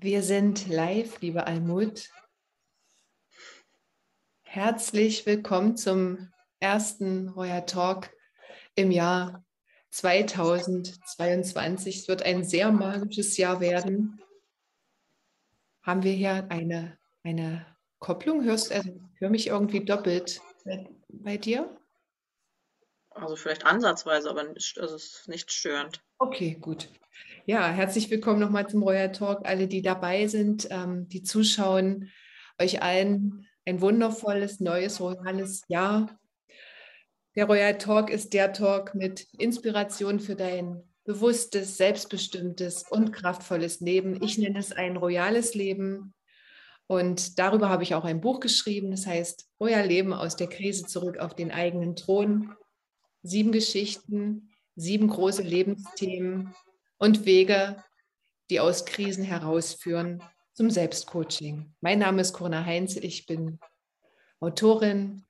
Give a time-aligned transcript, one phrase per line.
[0.00, 2.08] Wir sind live, liebe Almut.
[4.42, 8.08] Herzlich willkommen zum ersten Royal Talk
[8.76, 9.44] im Jahr
[9.90, 11.96] 2022.
[11.96, 14.22] Es wird ein sehr magisches Jahr werden.
[15.82, 17.66] Haben wir hier eine, eine
[17.98, 18.44] Kopplung?
[18.44, 21.76] Hörst also, hör mich irgendwie doppelt bei, bei dir?
[23.10, 26.02] Also vielleicht ansatzweise, aber nicht, also es ist nicht störend.
[26.18, 26.88] Okay, gut.
[27.46, 29.46] Ja, herzlich willkommen nochmal zum Royal Talk.
[29.46, 32.10] Alle, die dabei sind, ähm, die zuschauen,
[32.60, 36.18] euch allen ein wundervolles, neues, royales Jahr.
[37.36, 44.22] Der Royal Talk ist der Talk mit Inspiration für dein bewusstes, selbstbestimmtes und kraftvolles Leben.
[44.22, 46.14] Ich nenne es ein royales Leben.
[46.86, 48.90] Und darüber habe ich auch ein Buch geschrieben.
[48.90, 52.54] Das heißt, Royal Leben aus der Krise zurück auf den eigenen Thron
[53.22, 56.54] sieben Geschichten, sieben große Lebensthemen
[56.98, 57.82] und Wege,
[58.50, 60.22] die aus Krisen herausführen
[60.54, 61.74] zum Selbstcoaching.
[61.80, 63.58] Mein Name ist Corinna Heinz, ich bin
[64.40, 65.24] Autorin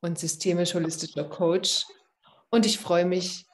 [0.00, 1.86] und systemisch-holistischer Coach
[2.50, 3.46] und ich freue mich,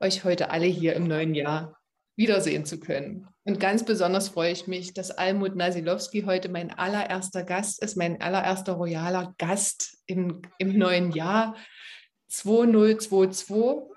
[0.00, 1.78] euch heute alle hier im neuen Jahr
[2.16, 3.28] wiedersehen zu können.
[3.44, 8.20] Und ganz besonders freue ich mich, dass Almut Nasilowski heute mein allererster Gast ist, mein
[8.20, 11.56] allererster royaler Gast im, im neuen Jahr.
[12.28, 13.88] 2022.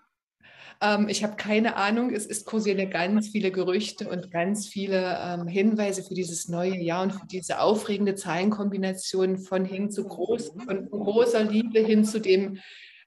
[0.81, 5.47] Ähm, ich habe keine Ahnung, es, es kursieren ganz viele Gerüchte und ganz viele ähm,
[5.47, 10.89] Hinweise für dieses neue Jahr und für diese aufregende Zahlenkombination von hin zu groß, von
[10.89, 12.57] großer Liebe hin zu dem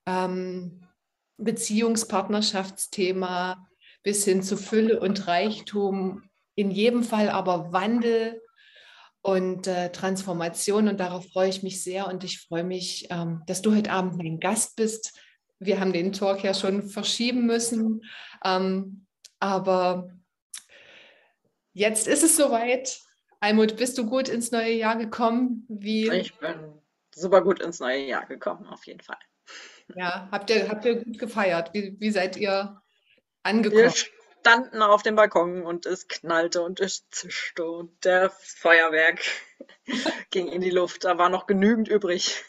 [0.06, 0.86] ähm,
[1.36, 3.66] Beziehungspartnerschaftsthema
[4.04, 6.22] bis hin zu Fülle und Reichtum.
[6.54, 8.40] In jedem Fall aber Wandel
[9.24, 10.86] und äh, Transformation.
[10.86, 12.06] Und darauf freue ich mich sehr.
[12.08, 15.18] Und ich freue mich, ähm, dass du heute Abend mein Gast bist.
[15.58, 18.02] Wir haben den Talk ja schon verschieben müssen.
[18.44, 19.06] Ähm,
[19.40, 20.10] aber
[21.72, 23.00] jetzt ist es soweit.
[23.40, 25.64] Almut, bist du gut ins neue Jahr gekommen?
[25.68, 26.10] Wie...
[26.10, 26.74] Ich bin
[27.14, 29.18] super gut ins neue Jahr gekommen, auf jeden Fall.
[29.96, 31.72] Ja, habt ihr, habt ihr gut gefeiert?
[31.72, 32.78] Wie, wie seid ihr
[33.42, 33.90] angekommen?
[34.44, 39.22] Standen auf dem Balkon und es knallte und es zischte und der Feuerwerk
[40.30, 41.04] ging in die Luft.
[41.04, 42.44] Da war noch genügend übrig.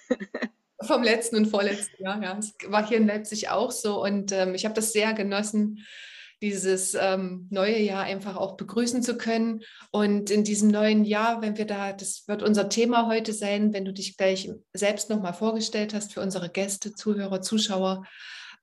[0.81, 2.37] Vom letzten und vorletzten Jahr, ja.
[2.37, 5.85] Es war hier in Leipzig auch so und ähm, ich habe das sehr genossen,
[6.41, 9.61] dieses ähm, neue Jahr einfach auch begrüßen zu können.
[9.91, 13.85] Und in diesem neuen Jahr, wenn wir da, das wird unser Thema heute sein, wenn
[13.85, 18.03] du dich gleich selbst nochmal vorgestellt hast für unsere Gäste, Zuhörer, Zuschauer,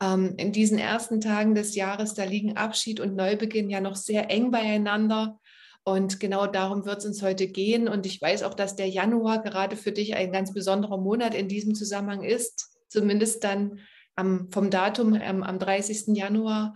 [0.03, 4.31] ähm, in diesen ersten Tagen des Jahres, da liegen Abschied und Neubeginn ja noch sehr
[4.31, 5.39] eng beieinander.
[5.85, 7.89] Und genau darum wird es uns heute gehen.
[7.89, 11.49] Und ich weiß auch, dass der Januar gerade für dich ein ganz besonderer Monat in
[11.49, 13.79] diesem Zusammenhang ist, zumindest dann
[14.17, 16.17] am, vom Datum ähm, am 30.
[16.17, 16.75] Januar.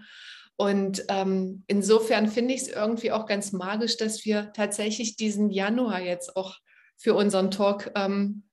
[0.56, 6.00] Und ähm, insofern finde ich es irgendwie auch ganz magisch, dass wir tatsächlich diesen Januar
[6.00, 6.56] jetzt auch
[6.97, 8.45] für unseren Talk ähm,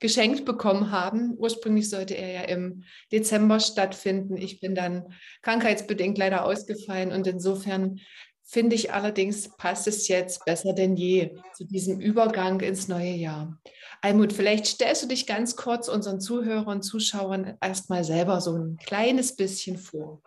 [0.00, 1.34] geschenkt bekommen haben.
[1.36, 4.36] Ursprünglich sollte er ja im Dezember stattfinden.
[4.36, 8.00] Ich bin dann krankheitsbedingt leider ausgefallen und insofern
[8.44, 13.60] finde ich allerdings, passt es jetzt besser denn je zu diesem Übergang ins neue Jahr.
[14.00, 18.78] Almut, vielleicht stellst du dich ganz kurz unseren Zuhörern und Zuschauern erstmal selber so ein
[18.78, 20.22] kleines bisschen vor.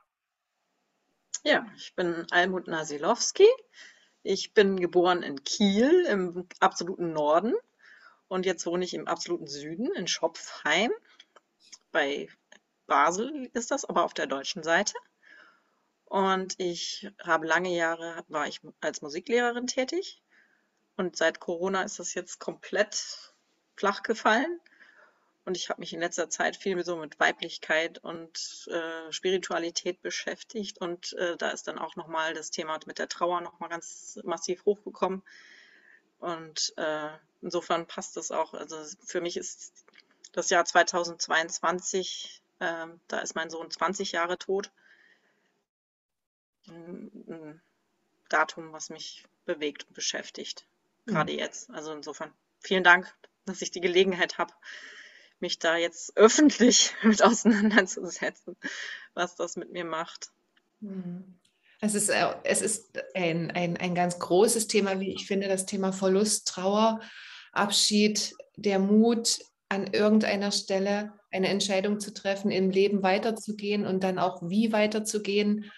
[1.44, 3.48] Ja, ich bin Almut Nasilowski.
[4.22, 7.56] Ich bin geboren in Kiel im absoluten Norden
[8.32, 10.94] und jetzt wohne ich im absoluten Süden in Schopfheim.
[11.92, 12.30] Bei
[12.88, 14.94] Basel ist das, aber auf der deutschen Seite.
[16.06, 20.22] Und ich habe lange Jahre, war ich als Musiklehrerin tätig.
[20.96, 23.34] Und seit Corona ist das jetzt komplett
[23.76, 24.62] flach gefallen.
[25.44, 30.80] Und ich habe mich in letzter Zeit viel so mit Weiblichkeit und äh, Spiritualität beschäftigt.
[30.80, 34.64] Und äh, da ist dann auch nochmal das Thema mit der Trauer nochmal ganz massiv
[34.64, 35.22] hochgekommen.
[36.22, 37.10] Und äh,
[37.42, 38.54] insofern passt das auch.
[38.54, 39.74] Also für mich ist
[40.32, 44.72] das Jahr 2022, äh, da ist mein Sohn 20 Jahre tot.
[46.68, 47.62] Ein,
[48.30, 50.66] Datum, was mich bewegt und beschäftigt,
[51.06, 51.12] mhm.
[51.12, 51.70] gerade jetzt.
[51.72, 53.14] Also insofern vielen Dank,
[53.46, 54.54] dass ich die Gelegenheit habe,
[55.40, 58.56] mich da jetzt öffentlich mit auseinanderzusetzen,
[59.16, 60.32] was das mit mir macht.
[60.80, 61.41] Mhm.
[61.82, 65.66] Es ist, äh, es ist ein, ein, ein ganz großes Thema, wie ich finde, das
[65.66, 67.02] Thema Verlust, Trauer,
[67.52, 74.20] Abschied, der Mut, an irgendeiner Stelle eine Entscheidung zu treffen, im Leben weiterzugehen und dann
[74.20, 75.72] auch wie weiterzugehen.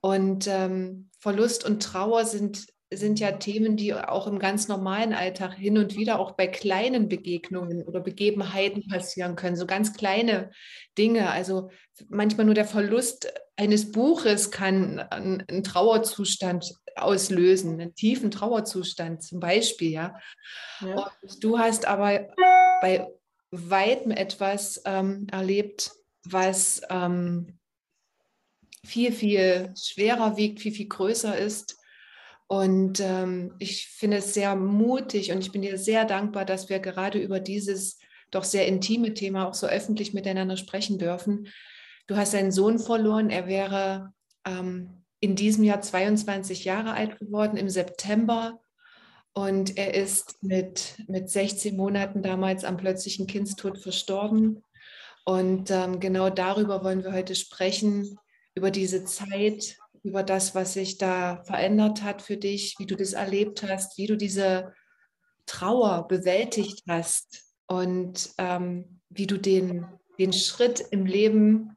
[0.00, 5.54] Und ähm, Verlust und Trauer sind, sind ja Themen, die auch im ganz normalen Alltag
[5.54, 9.56] hin und wieder auch bei kleinen Begegnungen oder Begebenheiten passieren können.
[9.56, 10.50] So ganz kleine
[10.96, 11.30] Dinge.
[11.30, 11.70] Also
[12.08, 19.90] manchmal nur der Verlust eines Buches kann einen Trauerzustand auslösen, einen tiefen Trauerzustand zum Beispiel,
[19.90, 20.16] ja.
[20.80, 21.10] ja.
[21.40, 22.28] Du hast aber
[22.80, 23.06] bei
[23.50, 25.90] weitem etwas ähm, erlebt,
[26.24, 27.58] was ähm,
[28.84, 31.77] viel, viel schwerer wiegt, viel, viel größer ist.
[32.48, 36.78] Und ähm, ich finde es sehr mutig und ich bin dir sehr dankbar, dass wir
[36.80, 37.98] gerade über dieses
[38.30, 41.48] doch sehr intime Thema auch so öffentlich miteinander sprechen dürfen.
[42.06, 43.28] Du hast deinen Sohn verloren.
[43.28, 44.12] Er wäre
[44.46, 48.58] ähm, in diesem Jahr 22 Jahre alt geworden, im September.
[49.34, 54.64] Und er ist mit, mit 16 Monaten damals am plötzlichen Kindstod verstorben.
[55.26, 58.18] Und ähm, genau darüber wollen wir heute sprechen,
[58.54, 59.76] über diese Zeit,
[60.08, 64.06] über das, was sich da verändert hat für dich, wie du das erlebt hast, wie
[64.06, 64.72] du diese
[65.46, 69.86] Trauer bewältigt hast und ähm, wie du den,
[70.18, 71.76] den Schritt im Leben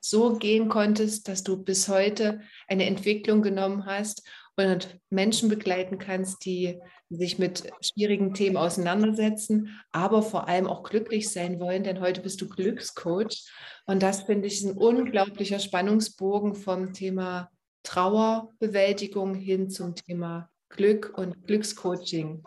[0.00, 4.26] so gehen konntest, dass du bis heute eine Entwicklung genommen hast
[4.56, 6.80] und Menschen begleiten kannst, die
[7.10, 12.40] sich mit schwierigen Themen auseinandersetzen, aber vor allem auch glücklich sein wollen, denn heute bist
[12.40, 13.50] du Glückscoach.
[13.86, 17.50] Und das finde ich ein unglaublicher Spannungsbogen vom Thema
[17.82, 22.44] Trauerbewältigung hin zum Thema Glück und Glückscoaching.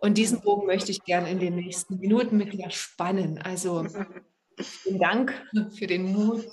[0.00, 3.38] Und diesen Bogen möchte ich gerne in den nächsten Minuten mit dir spannen.
[3.38, 3.86] Also
[4.58, 5.46] vielen Dank
[5.76, 6.46] für den Mut.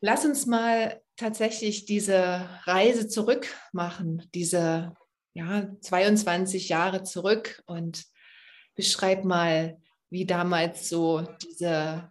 [0.00, 4.96] Lass uns mal tatsächlich diese Reise zurück machen, diese
[5.34, 8.04] ja, 22 Jahre zurück und
[8.74, 12.10] beschreib mal, wie damals so diese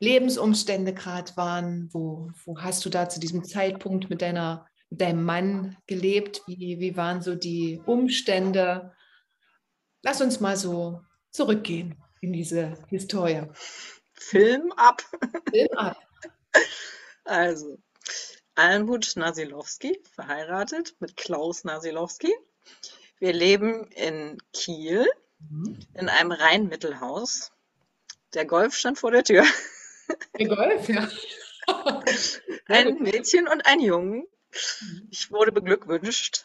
[0.00, 1.88] Lebensumstände gerade waren.
[1.92, 6.42] Wo, wo hast du da zu diesem Zeitpunkt mit, deiner, mit deinem Mann gelebt?
[6.46, 8.92] Wie, wie waren so die Umstände?
[10.02, 13.42] Lass uns mal so zurückgehen in diese Historie.
[14.14, 15.02] Film ab.
[15.50, 15.96] Film ab.
[17.22, 17.78] Also,
[18.60, 22.30] Almut Nasilowski, verheiratet mit Klaus Nasilowski.
[23.18, 25.06] Wir leben in Kiel
[25.38, 25.78] mhm.
[25.94, 27.52] in einem Rheinmittelhaus.
[28.34, 29.46] Der Golf stand vor der Tür.
[30.38, 31.08] Der Golf, ja.
[32.66, 34.26] Ein Mädchen und ein Jungen.
[34.80, 35.08] Mhm.
[35.10, 36.44] Ich wurde beglückwünscht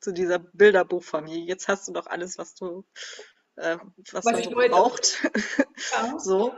[0.00, 1.46] zu dieser Bilderbuchfamilie.
[1.46, 2.84] Jetzt hast du doch alles, was du,
[3.56, 3.78] äh,
[4.12, 5.30] was, was man so braucht.
[5.92, 6.18] Ja.
[6.18, 6.52] so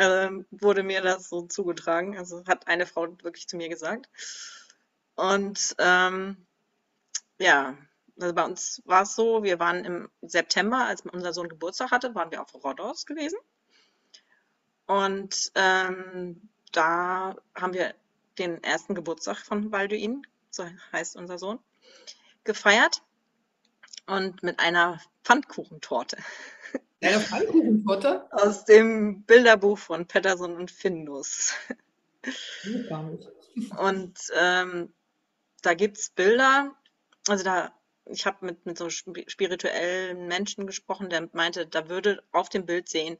[0.00, 2.16] ähm, wurde mir das so zugetragen.
[2.16, 4.08] Also hat eine Frau wirklich zu mir gesagt.
[5.14, 6.46] Und ähm,
[7.38, 7.76] ja,
[8.18, 12.14] also bei uns war es so, wir waren im September, als unser Sohn Geburtstag hatte,
[12.14, 13.38] waren wir auf Rhodos gewesen.
[14.86, 17.94] Und ähm, da haben wir
[18.38, 21.58] den ersten Geburtstag von Balduin, so heißt unser Sohn,
[22.44, 23.02] gefeiert.
[24.06, 26.16] Und mit einer Pfannkuchentorte.
[27.02, 28.26] Eine Pfannkuchentorte?
[28.30, 31.54] Aus dem Bilderbuch von Patterson und Findus.
[33.78, 34.92] Und ähm,
[35.62, 36.74] da gibt es Bilder,
[37.26, 37.72] also da,
[38.04, 42.88] ich habe mit, mit so spirituellen Menschen gesprochen, der meinte, da würde auf dem Bild
[42.88, 43.18] sehen,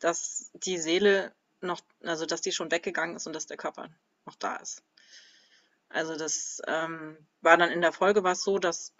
[0.00, 3.88] dass die Seele noch, also dass die schon weggegangen ist und dass der Körper
[4.26, 4.82] noch da ist.
[5.88, 8.92] Also das ähm, war dann in der Folge war es so, dass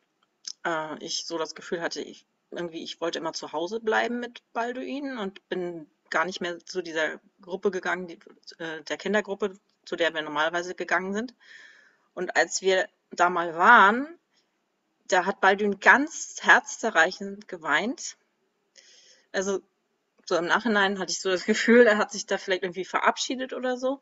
[0.65, 2.25] äh, ich so das Gefühl hatte, ich
[2.57, 6.83] irgendwie, ich wollte immer zu Hause bleiben mit Balduin und bin gar nicht mehr zu
[6.83, 8.19] dieser Gruppe gegangen, die,
[8.59, 11.35] äh, der Kindergruppe, zu der wir normalerweise gegangen sind.
[12.15, 14.19] Und als wir da mal waren,
[15.09, 18.17] da hat Balduin ganz herzzerreichend geweint.
[19.33, 19.61] Also
[20.27, 23.53] so im Nachhinein hatte ich so das Gefühl, er hat sich da vielleicht irgendwie verabschiedet
[23.53, 24.01] oder so.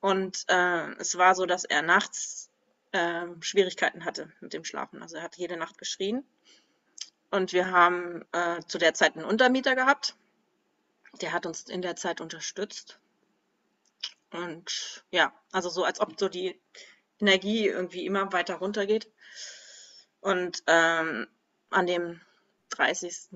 [0.00, 2.50] Und äh, es war so, dass er nachts
[2.92, 5.02] äh, Schwierigkeiten hatte mit dem Schlafen.
[5.02, 6.24] Also er hat jede Nacht geschrien.
[7.34, 10.14] Und wir haben äh, zu der Zeit einen Untermieter gehabt.
[11.20, 13.00] Der hat uns in der Zeit unterstützt.
[14.30, 16.60] Und ja, also so, als ob so die
[17.18, 19.10] Energie irgendwie immer weiter runtergeht.
[20.20, 21.26] Und ähm,
[21.70, 22.20] an dem
[22.70, 23.30] 30.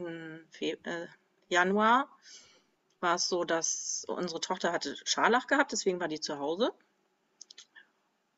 [0.52, 1.08] Fe äh,
[1.48, 2.08] Januar
[3.00, 6.70] war es so, dass unsere Tochter hatte Scharlach gehabt, deswegen war die zu Hause.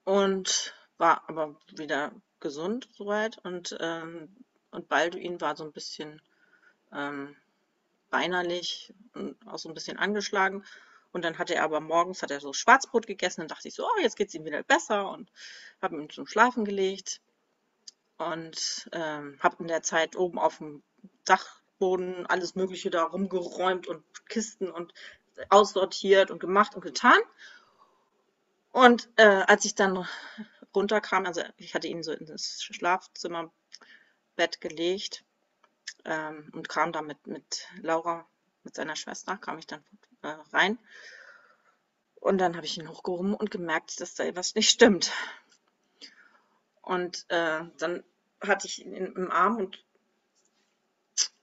[0.05, 3.37] Und war aber wieder gesund soweit.
[3.45, 4.35] Und ähm,
[4.71, 6.21] und Balduin war so ein bisschen
[6.93, 7.37] ähm,
[8.11, 10.65] weinerlich und auch so ein bisschen angeschlagen.
[11.13, 13.41] Und dann hatte er aber morgens hat er so Schwarzbrot gegessen.
[13.41, 15.31] Dann dachte ich so, oh, jetzt geht es ihm wieder besser und
[15.83, 17.21] habe ihn zum Schlafen gelegt
[18.19, 20.83] und ähm, habe in der Zeit oben auf dem
[21.25, 24.93] Dachboden alles Mögliche da rumgeräumt und Kisten und
[25.49, 27.19] aussortiert und gemacht und getan.
[28.73, 30.07] Und äh, als ich dann
[30.75, 33.51] runterkam, also ich hatte ihn so in das Schlafzimmer
[34.41, 35.23] Bett gelegt
[36.07, 38.27] ähm, und kam dann mit, Laura,
[38.65, 39.85] mit seiner Schwester, kam ich dann
[40.23, 40.79] äh, rein.
[42.15, 45.13] Und dann habe ich ihn hochgehoben und gemerkt, dass da etwas nicht stimmt.
[46.81, 48.03] Und äh, dann
[48.41, 49.85] hatte ich ihn im Arm und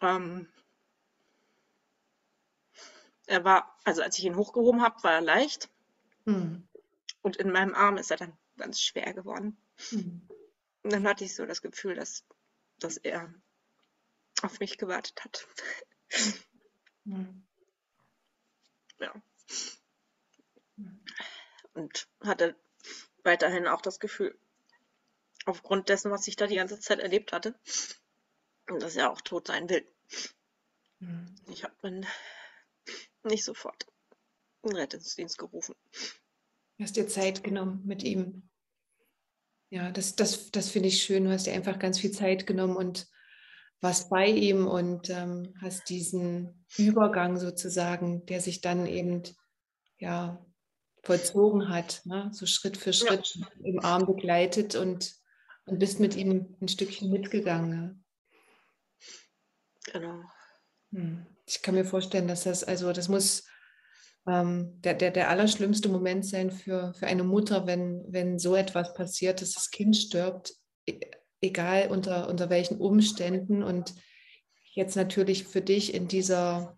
[0.02, 0.50] ähm,
[3.28, 5.70] er war, also als ich ihn hochgehoben habe, war er leicht.
[6.26, 6.68] Hm.
[7.22, 9.56] Und in meinem Arm ist er dann ganz schwer geworden.
[9.90, 10.28] Hm.
[10.82, 12.24] Und dann hatte ich so das Gefühl, dass,
[12.80, 13.34] dass er
[14.42, 15.48] auf mich gewartet hat.
[17.06, 17.46] Hm.
[19.00, 19.14] Ja.
[21.74, 22.56] Und hatte
[23.24, 24.38] weiterhin auch das Gefühl,
[25.46, 27.58] aufgrund dessen, was ich da die ganze Zeit erlebt hatte,
[28.80, 29.88] dass er auch tot sein will.
[31.00, 31.36] Mhm.
[31.48, 32.02] Ich habe
[33.24, 33.88] nicht sofort
[34.64, 35.76] einen Rettungsdienst gerufen.
[36.78, 38.50] Du hast dir Zeit genommen mit ihm.
[39.70, 41.26] Ja, das, das, das finde ich schön.
[41.26, 43.08] Du hast dir einfach ganz viel Zeit genommen und
[43.82, 49.24] warst bei ihm und ähm, hast diesen Übergang sozusagen, der sich dann eben
[50.00, 50.44] ja,
[51.04, 52.30] vollzogen hat, ne?
[52.34, 53.48] so Schritt für Schritt ja.
[53.64, 55.14] im Arm begleitet und,
[55.66, 58.04] und bist mit ihm ein Stückchen mitgegangen.
[59.92, 60.22] Genau.
[60.92, 61.26] Hm.
[61.46, 63.46] Ich kann mir vorstellen, dass das, also das muss
[64.28, 68.94] ähm, der, der, der allerschlimmste Moment sein für, für eine Mutter, wenn, wenn so etwas
[68.94, 70.54] passiert, dass das Kind stirbt,
[70.86, 71.00] e,
[71.42, 73.64] egal unter, unter welchen Umständen.
[73.64, 73.96] Und
[74.74, 76.76] jetzt natürlich für dich in dieser,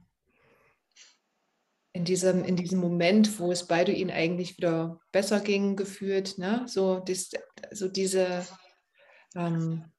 [1.92, 6.66] in diesem, in diesem Moment, wo es beide ihnen eigentlich wieder besser ging, gefühlt, ne?
[6.68, 7.32] so, dies,
[7.72, 8.46] so diese,
[9.36, 9.92] ähm,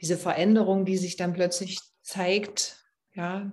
[0.00, 2.80] diese Veränderung, die sich dann plötzlich zeigt,
[3.14, 3.50] ja,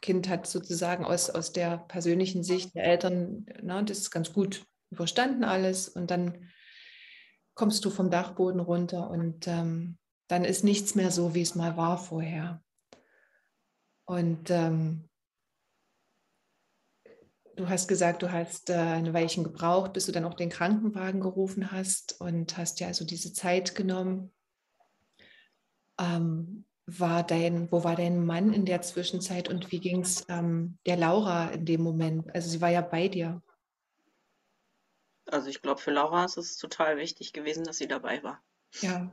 [0.00, 4.64] Kind hat sozusagen aus, aus der persönlichen Sicht der Eltern, na, das ist ganz gut
[4.90, 6.50] überstanden alles und dann
[7.54, 11.76] kommst du vom Dachboden runter und ähm, dann ist nichts mehr so, wie es mal
[11.76, 12.62] war vorher.
[14.06, 15.08] Und ähm,
[17.56, 21.20] du hast gesagt, du hast äh, eine Weilchen gebraucht, bis du dann auch den Krankenwagen
[21.20, 24.32] gerufen hast und hast ja also diese Zeit genommen.
[26.00, 30.78] Ähm, war dein, wo war dein Mann in der Zwischenzeit und wie ging es ähm,
[30.86, 32.34] der Laura in dem Moment?
[32.34, 33.42] Also sie war ja bei dir.
[35.26, 38.42] Also ich glaube, für Laura ist es total wichtig gewesen, dass sie dabei war.
[38.80, 39.10] Ja.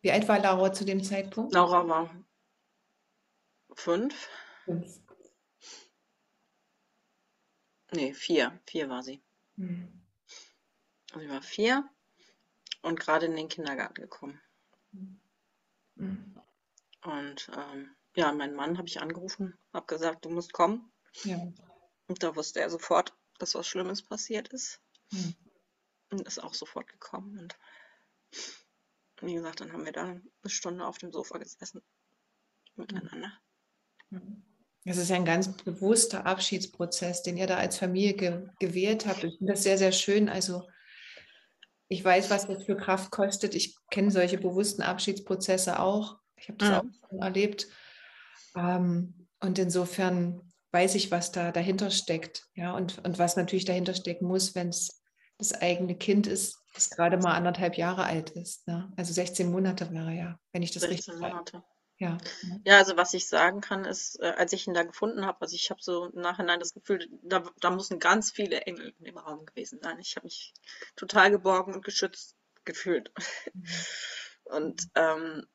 [0.00, 1.52] Wie alt war Laura zu dem Zeitpunkt?
[1.52, 2.10] Laura war
[3.74, 4.28] fünf.
[4.64, 5.00] Fünf.
[7.92, 8.58] Nee, vier.
[8.66, 9.22] Vier war sie.
[9.56, 10.00] Hm.
[11.18, 11.88] Sie war vier
[12.82, 14.40] und gerade in den Kindergarten gekommen.
[15.96, 16.40] Hm.
[17.06, 20.92] Und ähm, ja, meinen Mann habe ich angerufen, habe gesagt, du musst kommen.
[21.24, 21.40] Ja.
[22.08, 24.80] Und da wusste er sofort, dass was Schlimmes passiert ist.
[25.12, 25.34] Hm.
[26.10, 27.38] Und ist auch sofort gekommen.
[27.38, 27.56] Und
[29.20, 31.82] wie gesagt, dann haben wir da eine Stunde auf dem Sofa gesessen
[32.74, 33.32] miteinander.
[34.10, 34.44] Hm.
[34.84, 39.24] Das ist ja ein ganz bewusster Abschiedsprozess, den ihr da als Familie ge gewählt habt.
[39.24, 40.28] Ich finde das sehr, sehr schön.
[40.28, 40.68] Also
[41.88, 43.54] ich weiß, was das für Kraft kostet.
[43.54, 46.20] Ich kenne solche bewussten Abschiedsprozesse auch.
[46.36, 46.74] Ich habe das mhm.
[46.74, 47.68] auch schon erlebt.
[48.56, 50.40] Ähm, und insofern
[50.72, 52.46] weiß ich, was da dahinter steckt.
[52.54, 55.02] Ja, und, und was natürlich dahinter stecken muss, wenn es
[55.38, 58.66] das eigene Kind ist, das gerade mal anderthalb Jahre alt ist.
[58.66, 58.92] Ne?
[58.96, 61.62] Also 16 Monate wäre ja, wenn ich das 16 richtig Monate.
[61.98, 62.18] Ja.
[62.64, 65.54] ja, also was ich sagen kann, ist, äh, als ich ihn da gefunden habe, also
[65.54, 69.16] ich habe so im Nachhinein das Gefühl, da, da müssen ganz viele Engel in dem
[69.16, 69.98] Raum gewesen sein.
[69.98, 70.52] Ich habe mich
[70.94, 73.12] total geborgen und geschützt gefühlt.
[73.54, 73.64] Mhm.
[74.44, 75.46] Und ähm,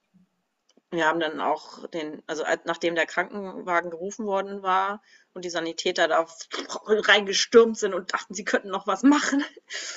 [0.91, 5.01] wir haben dann auch den, also nachdem der Krankenwagen gerufen worden war
[5.33, 6.27] und die Sanitäter da
[6.85, 9.43] reingestürmt sind und dachten, sie könnten noch was machen,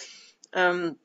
[0.52, 0.98] ähm,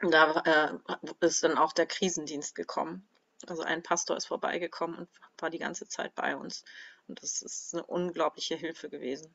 [0.00, 3.08] da äh, ist dann auch der Krisendienst gekommen.
[3.46, 6.64] Also ein Pastor ist vorbeigekommen und war die ganze Zeit bei uns.
[7.06, 9.34] Und das ist eine unglaubliche Hilfe gewesen.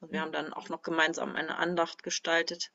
[0.00, 2.72] Und wir haben dann auch noch gemeinsam eine Andacht gestaltet.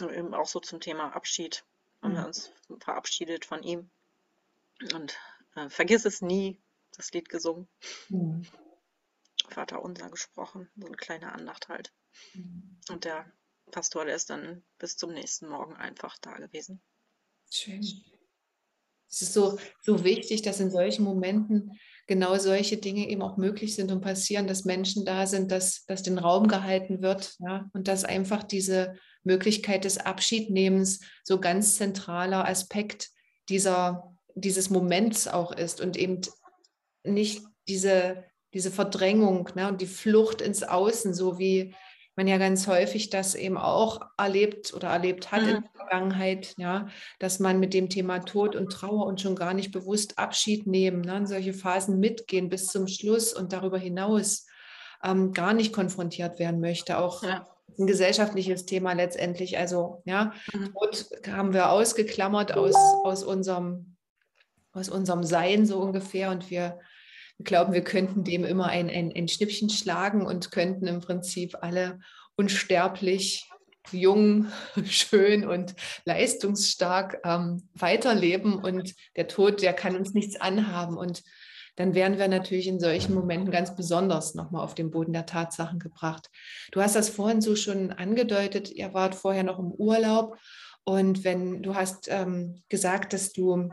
[0.00, 1.64] Eben auch so zum Thema Abschied.
[2.02, 2.26] Haben wir mhm.
[2.26, 3.90] uns verabschiedet von ihm.
[4.94, 5.16] Und
[5.56, 6.62] äh, vergiss es nie,
[6.96, 7.68] das Lied gesungen.
[8.08, 8.42] Mhm.
[9.48, 11.92] Vater unser gesprochen, so eine kleine Andacht halt.
[12.34, 12.80] Mhm.
[12.90, 13.32] Und der
[13.70, 16.82] Pastor, der ist dann bis zum nächsten Morgen einfach da gewesen.
[17.50, 17.80] Schön.
[19.10, 23.74] Es ist so, so wichtig, dass in solchen Momenten genau solche Dinge eben auch möglich
[23.74, 27.88] sind und passieren, dass Menschen da sind, dass, dass den Raum gehalten wird ja, und
[27.88, 33.10] dass einfach diese Möglichkeit des Abschiednehmens so ganz zentraler Aspekt
[33.48, 36.20] dieser, dieses Moments auch ist und eben
[37.04, 41.74] nicht diese, diese Verdrängung ne, und die Flucht ins Außen, so wie
[42.18, 45.48] man ja ganz häufig das eben auch erlebt oder erlebt hat mhm.
[45.48, 46.88] in der Vergangenheit, ja,
[47.20, 51.00] dass man mit dem Thema Tod und Trauer und schon gar nicht bewusst Abschied nehmen,
[51.00, 54.46] ne, in solche Phasen mitgehen bis zum Schluss und darüber hinaus
[55.04, 57.46] ähm, gar nicht konfrontiert werden möchte, auch ja.
[57.78, 59.58] ein gesellschaftliches Thema letztendlich.
[59.58, 60.72] Also ja, mhm.
[60.72, 63.96] Tod haben wir ausgeklammert aus, aus, unserem,
[64.72, 66.30] aus unserem Sein so ungefähr.
[66.30, 66.78] Und wir
[67.42, 72.00] glauben, wir könnten dem immer ein, ein, ein Schnippchen schlagen und könnten im Prinzip alle
[72.36, 73.48] unsterblich
[73.92, 74.46] jung,
[74.84, 78.54] schön und leistungsstark ähm, weiterleben.
[78.54, 80.96] Und der Tod, der kann uns nichts anhaben.
[80.96, 81.22] Und
[81.76, 85.78] dann wären wir natürlich in solchen Momenten ganz besonders nochmal auf den Boden der Tatsachen
[85.78, 86.28] gebracht.
[86.72, 90.36] Du hast das vorhin so schon angedeutet, ihr wart vorher noch im Urlaub.
[90.82, 93.70] Und wenn du hast ähm, gesagt, dass du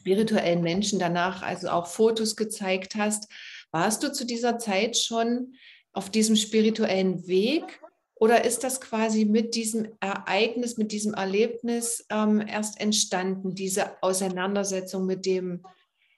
[0.00, 3.30] spirituellen Menschen danach also auch Fotos gezeigt hast,
[3.70, 5.54] warst du zu dieser Zeit schon
[5.92, 7.80] auf diesem spirituellen Weg
[8.14, 15.04] oder ist das quasi mit diesem Ereignis, mit diesem Erlebnis ähm, erst entstanden, diese Auseinandersetzung
[15.04, 15.66] mit dem,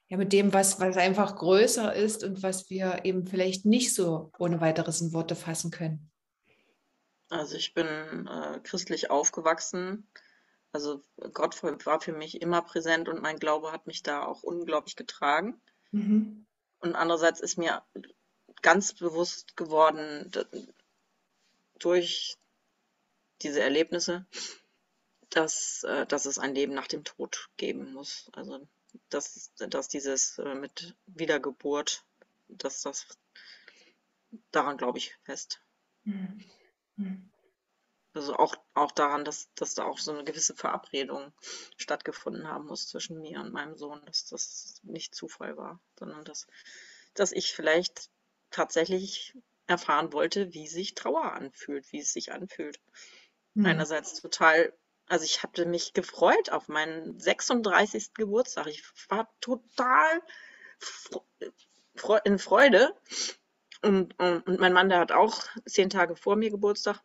[0.07, 4.31] ja, mit dem, was, was einfach größer ist und was wir eben vielleicht nicht so
[4.39, 6.09] ohne weiteres in Worte fassen können?
[7.29, 10.07] Also ich bin äh, christlich aufgewachsen.
[10.73, 11.01] Also
[11.33, 15.61] Gott war für mich immer präsent und mein Glaube hat mich da auch unglaublich getragen.
[15.91, 16.45] Mhm.
[16.79, 17.83] Und andererseits ist mir
[18.61, 20.31] ganz bewusst geworden,
[21.79, 22.37] durch
[23.41, 24.25] diese Erlebnisse,
[25.29, 28.29] dass, äh, dass es ein Leben nach dem Tod geben muss.
[28.33, 28.67] Also
[29.09, 32.05] dass, dass dieses äh, mit Wiedergeburt,
[32.47, 33.07] dass das
[34.51, 35.61] daran glaube ich fest.
[36.03, 36.43] Mhm.
[36.95, 37.32] Mhm.
[38.13, 41.33] Also auch, auch daran, dass, dass da auch so eine gewisse Verabredung
[41.77, 46.45] stattgefunden haben muss zwischen mir und meinem Sohn, dass das nicht Zufall war, sondern dass,
[47.15, 48.11] dass ich vielleicht
[48.51, 52.79] tatsächlich erfahren wollte, wie sich Trauer anfühlt, wie es sich anfühlt.
[53.55, 53.65] Mhm.
[53.65, 54.73] Einerseits total,
[55.07, 58.13] also ich hatte mich gefreut auf meinen 36.
[58.13, 58.67] Geburtstag.
[58.67, 60.21] Ich war total
[62.25, 62.95] in Freude.
[63.81, 67.01] Und, und mein Mann, der hat auch zehn Tage vor mir Geburtstag.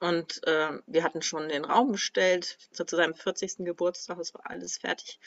[0.00, 3.58] Und äh, wir hatten schon den Raum bestellt zu, zu seinem 40.
[3.58, 4.18] Geburtstag.
[4.18, 5.18] Es war alles fertig.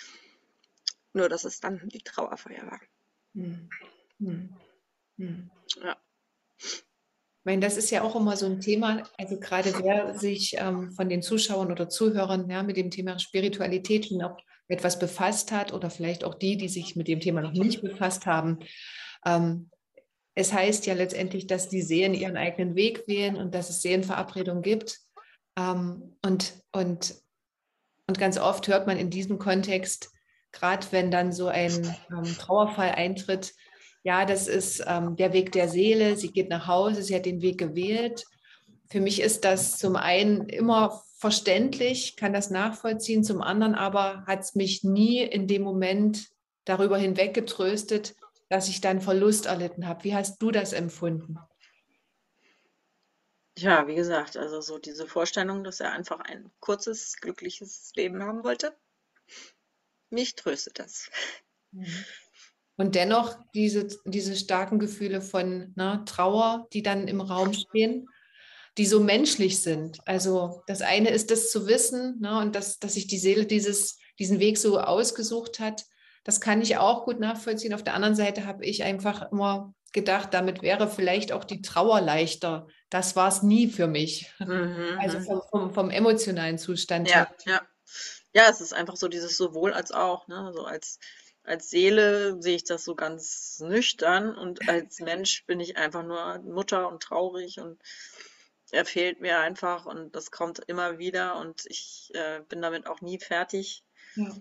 [1.14, 2.80] Nur, dass es dann die Trauerfeier war.
[3.34, 3.70] Hm.
[4.20, 4.56] Hm.
[5.18, 5.50] Hm.
[5.84, 5.98] Ja.
[6.58, 10.92] Ich meine, das ist ja auch immer so ein Thema, also gerade wer sich ähm,
[10.92, 15.90] von den Zuschauern oder Zuhörern ja, mit dem Thema Spiritualität noch etwas befasst hat oder
[15.90, 18.60] vielleicht auch die, die sich mit dem Thema noch nicht befasst haben.
[19.26, 19.70] Ähm,
[20.38, 24.62] es heißt ja letztendlich, dass die Seelen ihren eigenen Weg wählen und dass es Seelenverabredungen
[24.62, 25.00] gibt.
[25.58, 27.16] Ähm, und, und,
[28.06, 30.12] und ganz oft hört man in diesem Kontext,
[30.52, 33.56] gerade wenn dann so ein ähm, Trauerfall eintritt,
[34.04, 37.42] ja, das ist ähm, der Weg der Seele, sie geht nach Hause, sie hat den
[37.42, 38.24] Weg gewählt.
[38.92, 44.42] Für mich ist das zum einen immer verständlich, kann das nachvollziehen, zum anderen aber hat
[44.42, 46.28] es mich nie in dem Moment
[46.64, 48.14] darüber hinweg getröstet,
[48.50, 50.04] dass ich dann Verlust erlitten habe.
[50.04, 51.38] Wie hast du das empfunden?
[53.58, 58.44] Ja, wie gesagt, also so diese Vorstellung, dass er einfach ein kurzes, glückliches Leben haben
[58.44, 58.78] wollte,
[60.10, 61.10] mich tröstet das.
[61.72, 62.06] Mhm.
[62.78, 68.08] Und dennoch diese, diese starken Gefühle von ne, Trauer, die dann im Raum stehen,
[68.78, 69.98] die so menschlich sind.
[70.06, 73.98] Also das eine ist das zu wissen ne, und dass, dass sich die Seele dieses,
[74.20, 75.86] diesen Weg so ausgesucht hat.
[76.28, 77.74] Das kann ich auch gut nachvollziehen.
[77.74, 82.02] Auf der anderen Seite habe ich einfach immer gedacht, damit wäre vielleicht auch die Trauer
[82.02, 82.68] leichter.
[82.90, 84.30] Das war es nie für mich.
[84.40, 85.00] Mhm.
[85.00, 85.24] Also mhm.
[85.24, 87.10] vom, vom, vom, emotionalen Zustand.
[87.10, 87.62] Ja, ja.
[88.34, 90.28] ja, es ist einfach so dieses sowohl als auch.
[90.28, 90.52] Ne?
[90.54, 91.00] So als
[91.44, 96.40] als Seele sehe ich das so ganz nüchtern und als Mensch bin ich einfach nur
[96.40, 97.82] Mutter und traurig und
[98.72, 103.00] er fehlt mir einfach und das kommt immer wieder und ich äh, bin damit auch
[103.00, 103.86] nie fertig.
[104.16, 104.36] Ja.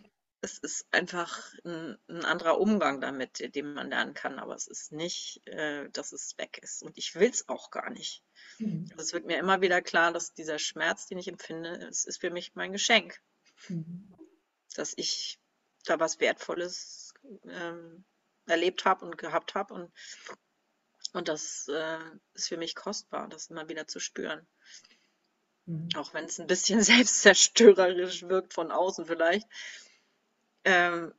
[0.46, 4.92] Es ist einfach ein, ein, anderer Umgang damit, den man lernen kann, aber es ist
[4.92, 8.22] nicht, äh, dass es weg ist und ich will es auch gar nicht.
[8.58, 8.86] Mhm.
[8.92, 12.20] Also es wird mir immer wieder klar, dass dieser Schmerz, den ich empfinde, es ist
[12.20, 13.20] für mich mein Geschenk.
[13.68, 14.14] Mhm.
[14.76, 15.40] Dass ich
[15.84, 17.12] da was Wertvolles
[17.48, 18.04] ähm,
[18.46, 19.74] erlebt habe und gehabt habe.
[19.74, 19.92] Und,
[21.12, 21.98] und das äh,
[22.34, 24.46] ist für mich kostbar, das immer wieder zu spüren.
[25.66, 25.88] Mhm.
[25.96, 29.46] Auch wenn es ein bisschen selbstzerstörerisch wirkt von außen vielleicht.
[30.66, 31.14] Ähm,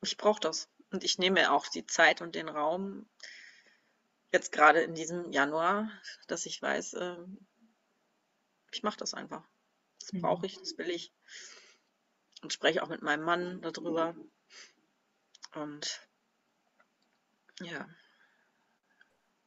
[0.00, 0.68] ich brauche das.
[0.92, 3.06] Und ich nehme auch die Zeit und den Raum,
[4.32, 5.90] jetzt gerade in diesem Januar,
[6.28, 7.16] dass ich weiß, äh,
[8.72, 9.44] ich mache das einfach.
[10.00, 10.22] Das mhm.
[10.22, 11.12] brauche ich, das will ich
[12.42, 14.14] und spreche auch mit meinem Mann darüber.
[15.54, 16.00] Und
[17.60, 17.88] ja.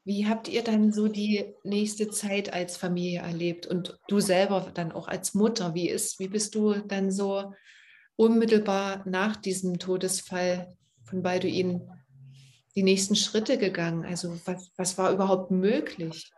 [0.04, 4.91] Wie habt ihr dann so die nächste Zeit als Familie erlebt und du selber dann
[4.91, 5.75] auch als Mutter?
[5.75, 7.54] Wie ist, wie bist du dann so
[8.19, 11.89] unmittelbar nach diesem Todesfall von Balduin
[12.75, 14.05] die nächsten Schritte gegangen?
[14.05, 16.29] Also was, was war überhaupt möglich?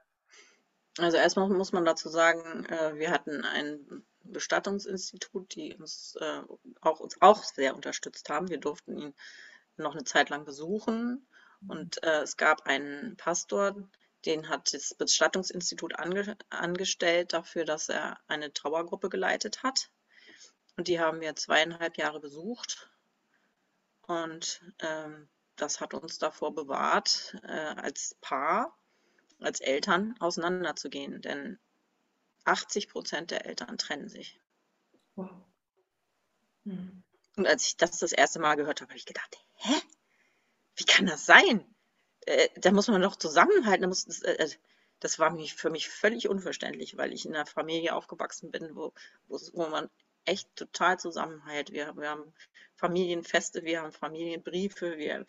[0.99, 6.41] Also erstmal muss man dazu sagen, äh, wir hatten ein Bestattungsinstitut, die uns äh,
[6.81, 8.49] auch, uns auch sehr unterstützt haben.
[8.49, 9.13] Wir durften ihn
[9.77, 11.27] noch eine Zeit lang besuchen
[11.67, 13.75] und äh, es gab einen Pastor,
[14.25, 19.89] den hat das Bestattungsinstitut ange angestellt dafür, dass er eine Trauergruppe geleitet hat.
[20.77, 22.89] Und die haben wir zweieinhalb Jahre besucht.
[24.01, 28.77] Und ähm, das hat uns davor bewahrt, äh, als Paar,
[29.39, 31.21] als Eltern auseinanderzugehen.
[31.21, 31.59] Denn
[32.45, 34.39] 80 Prozent der Eltern trennen sich.
[35.15, 35.29] Wow.
[36.63, 37.03] Hm.
[37.37, 39.73] Und als ich das das erste Mal gehört habe, habe ich gedacht, hä?
[40.75, 41.65] Wie kann das sein?
[42.25, 43.83] Äh, da muss man doch zusammenhalten.
[43.83, 44.49] Da muss, das, äh,
[44.99, 48.93] das war mich, für mich völlig unverständlich, weil ich in einer Familie aufgewachsen bin, wo,
[49.27, 49.89] wo man
[50.25, 51.71] echt total zusammenhält.
[51.71, 52.33] Wir, wir haben
[52.75, 55.25] Familienfeste, wir haben Familienbriefe, wir,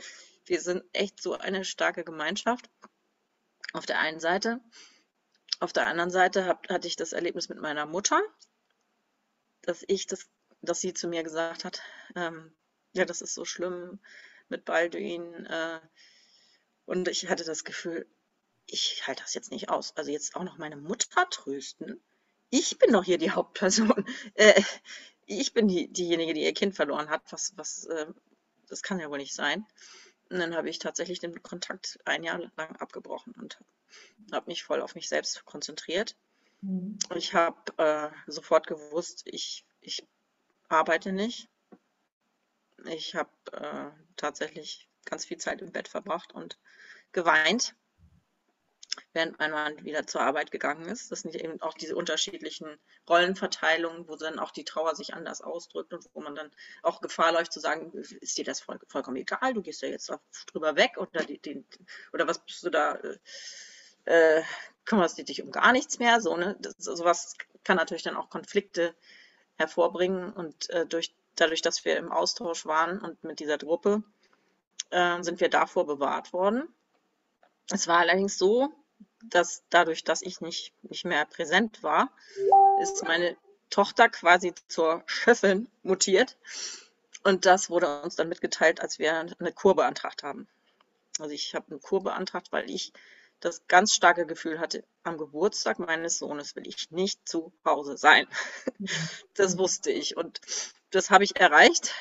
[0.47, 2.71] wir sind echt so eine starke Gemeinschaft
[3.73, 4.61] auf der einen Seite.
[5.61, 8.21] Auf der anderen Seite hab, hatte ich das Erlebnis mit meiner Mutter,
[9.63, 10.29] dass ich das,
[10.61, 11.83] dass sie zu mir gesagt hat,
[12.17, 12.53] ähm,
[12.93, 14.01] ja, das ist so schlimm
[14.49, 15.47] mit Balduin.
[15.47, 15.81] Äh,
[16.85, 18.07] und ich hatte das Gefühl,
[18.67, 19.97] ich halte das jetzt nicht aus.
[19.97, 22.03] Also jetzt auch noch meine Mutter trösten.
[22.55, 24.05] Ich bin doch hier die Hauptperson.
[24.35, 24.63] Äh,
[25.25, 27.23] ich bin die, diejenige, die ihr Kind verloren hat.
[27.31, 28.07] Was, was, äh,
[28.69, 29.67] das kann ja wohl nicht sein.
[30.29, 33.59] Und dann habe ich tatsächlich den Kontakt ein Jahr lang abgebrochen und
[34.33, 36.15] habe mich voll auf mich selbst konzentriert.
[36.61, 36.99] Mhm.
[37.15, 40.07] Ich habe äh, sofort gewusst, ich, ich
[40.69, 41.49] arbeite nicht.
[42.85, 46.59] Ich habe äh, tatsächlich ganz viel Zeit im Bett verbracht und
[47.13, 47.75] geweint,
[49.13, 51.11] während mein Mann wieder zur Arbeit gegangen ist.
[51.11, 52.79] Das sind eben auch diese unterschiedlichen
[53.09, 56.51] Rollenverteilungen, wo dann auch die Trauer sich anders ausdrückt und wo man dann
[56.83, 60.13] auch Gefahr läuft zu sagen, ist dir das voll, vollkommen egal, du gehst ja jetzt
[60.53, 61.65] drüber weg oder, die, die,
[62.13, 63.19] oder was bist du da, äh,
[64.05, 64.43] äh,
[64.85, 66.21] kümmerst du dich um gar nichts mehr.
[66.21, 66.57] So, ne?
[66.61, 68.95] Das, sowas kann natürlich dann auch Konflikte
[69.57, 74.03] hervorbringen und äh, durch, dadurch, dass wir im Austausch waren und mit dieser Gruppe,
[74.91, 76.69] äh, sind wir davor bewahrt worden.
[77.71, 78.73] Es war allerdings so,
[79.23, 82.11] dass dadurch, dass ich nicht, nicht mehr präsent war,
[82.81, 83.37] ist meine
[83.71, 86.37] Tochter quasi zur Schöffin mutiert.
[87.25, 90.49] Und das wurde uns dann mitgeteilt, als wir eine Kur beantragt haben.
[91.19, 92.93] Also ich habe eine Kur beantragt, weil ich
[93.41, 98.27] das ganz starke Gefühl hatte, am Geburtstag meines Sohnes will ich nicht zu Hause sein.
[99.35, 100.41] Das wusste ich und
[100.91, 101.95] das habe ich erreicht.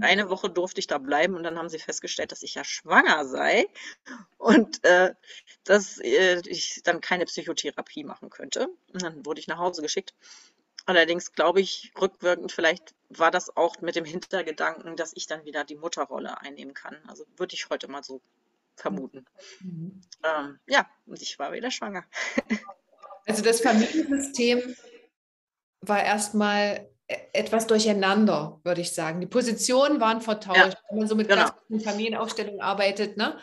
[0.00, 3.26] Eine Woche durfte ich da bleiben und dann haben sie festgestellt, dass ich ja schwanger
[3.26, 3.66] sei
[4.38, 5.14] und äh,
[5.64, 8.68] dass äh, ich dann keine Psychotherapie machen könnte.
[8.92, 10.14] Und dann wurde ich nach Hause geschickt.
[10.86, 15.64] Allerdings glaube ich, rückwirkend, vielleicht war das auch mit dem Hintergedanken, dass ich dann wieder
[15.64, 16.96] die Mutterrolle einnehmen kann.
[17.06, 18.20] Also würde ich heute mal so
[18.76, 19.24] vermuten.
[19.60, 20.02] Mhm.
[20.22, 22.04] Ähm, ja, und ich war wieder schwanger.
[23.26, 24.76] Also das Familiensystem
[25.80, 29.20] war erstmal etwas durcheinander, würde ich sagen.
[29.20, 31.46] Die Positionen waren vertauscht, ja, wenn man so mit genau.
[31.82, 33.38] Familienaufstellungen arbeitet, ne?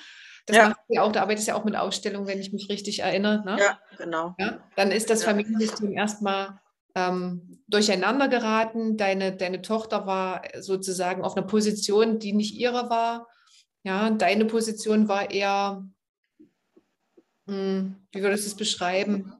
[0.47, 0.69] Das ja.
[0.69, 3.43] macht ja auch, da arbeitet ja auch mit Ausstellungen, wenn ich mich richtig erinnere.
[3.45, 3.57] Ne?
[3.59, 4.35] Ja, genau.
[4.39, 4.59] Ja?
[4.75, 6.59] Dann ist das Familiensystem erstmal
[6.95, 8.97] ähm, durcheinander geraten.
[8.97, 13.27] Deine, deine Tochter war sozusagen auf einer Position, die nicht ihre war.
[13.83, 15.87] Ja, deine Position war eher,
[17.45, 19.33] mh, hm, wie würdest du es beschreiben?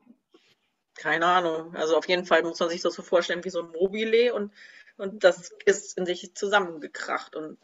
[1.01, 1.75] Keine Ahnung.
[1.75, 4.53] Also auf jeden Fall muss man sich das so vorstellen wie so ein Mobile und,
[4.97, 7.35] und das ist in sich zusammengekracht.
[7.35, 7.57] Und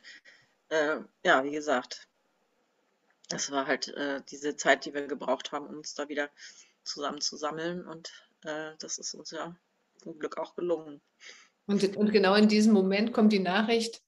[0.69, 2.07] äh, ja, wie gesagt,
[3.29, 6.31] das war halt äh, diese Zeit, die wir gebraucht haben, um uns da wieder
[6.83, 7.85] zusammenzusammeln.
[7.85, 8.11] Und
[8.43, 9.55] äh, das ist uns ja
[10.01, 10.99] zum Glück auch gelungen.
[11.67, 14.01] Und, und genau in diesem Moment kommt die Nachricht,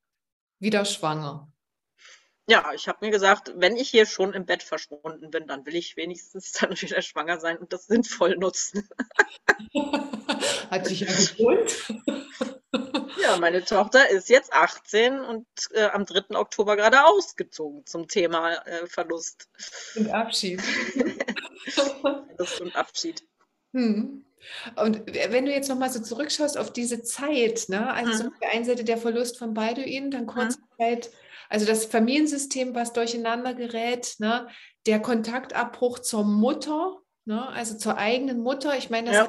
[0.57, 1.53] wieder schwanger.
[2.49, 5.75] Ja, ich habe mir gesagt, wenn ich hier schon im Bett verschwunden bin, dann will
[5.75, 8.89] ich wenigstens dann wieder schwanger sein und das sinnvoll nutzen.
[10.71, 11.93] Hat sich ja gelohnt.
[13.21, 16.35] Ja, meine Tochter ist jetzt 18 und äh, am 3.
[16.35, 19.47] Oktober gerade ausgezogen zum Thema äh, Verlust.
[19.95, 20.61] Und Abschied.
[21.67, 23.23] Verlust und Abschied.
[23.73, 24.25] Hm.
[24.75, 27.93] Und wenn du jetzt nochmal so zurückschaust auf diese Zeit, ne?
[27.93, 28.29] also mhm.
[28.29, 30.63] auf der einen Seite der Verlust von Balduin, dann kurze mhm.
[30.77, 31.11] Zeit
[31.49, 34.47] also das Familiensystem, was durcheinander gerät, ne?
[34.85, 37.47] der Kontaktabbruch zur Mutter, ne?
[37.49, 38.77] also zur eigenen Mutter.
[38.77, 39.27] Ich meine, das ja.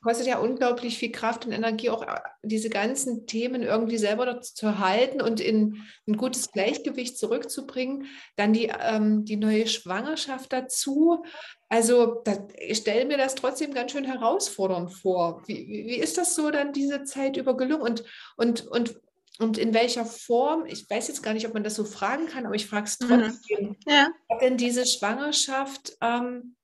[0.00, 4.78] kostet ja unglaublich viel Kraft und Energie, auch äh, diese ganzen Themen irgendwie selber zu
[4.78, 8.06] halten und in ein gutes Gleichgewicht zurückzubringen.
[8.36, 11.24] Dann die, ähm, die neue Schwangerschaft dazu.
[11.68, 15.42] Also da, ich stelle mir das trotzdem ganz schön herausfordernd vor.
[15.46, 17.82] Wie, wie ist das so dann diese Zeit über gelungen?
[17.82, 18.04] Und,
[18.36, 19.00] und, und
[19.38, 22.44] und in welcher Form, ich weiß jetzt gar nicht, ob man das so fragen kann,
[22.44, 23.08] aber ich frage es mhm.
[23.08, 23.76] trotzdem, mhm.
[23.86, 24.08] ja.
[24.30, 26.56] hat denn diese Schwangerschaft, ähm,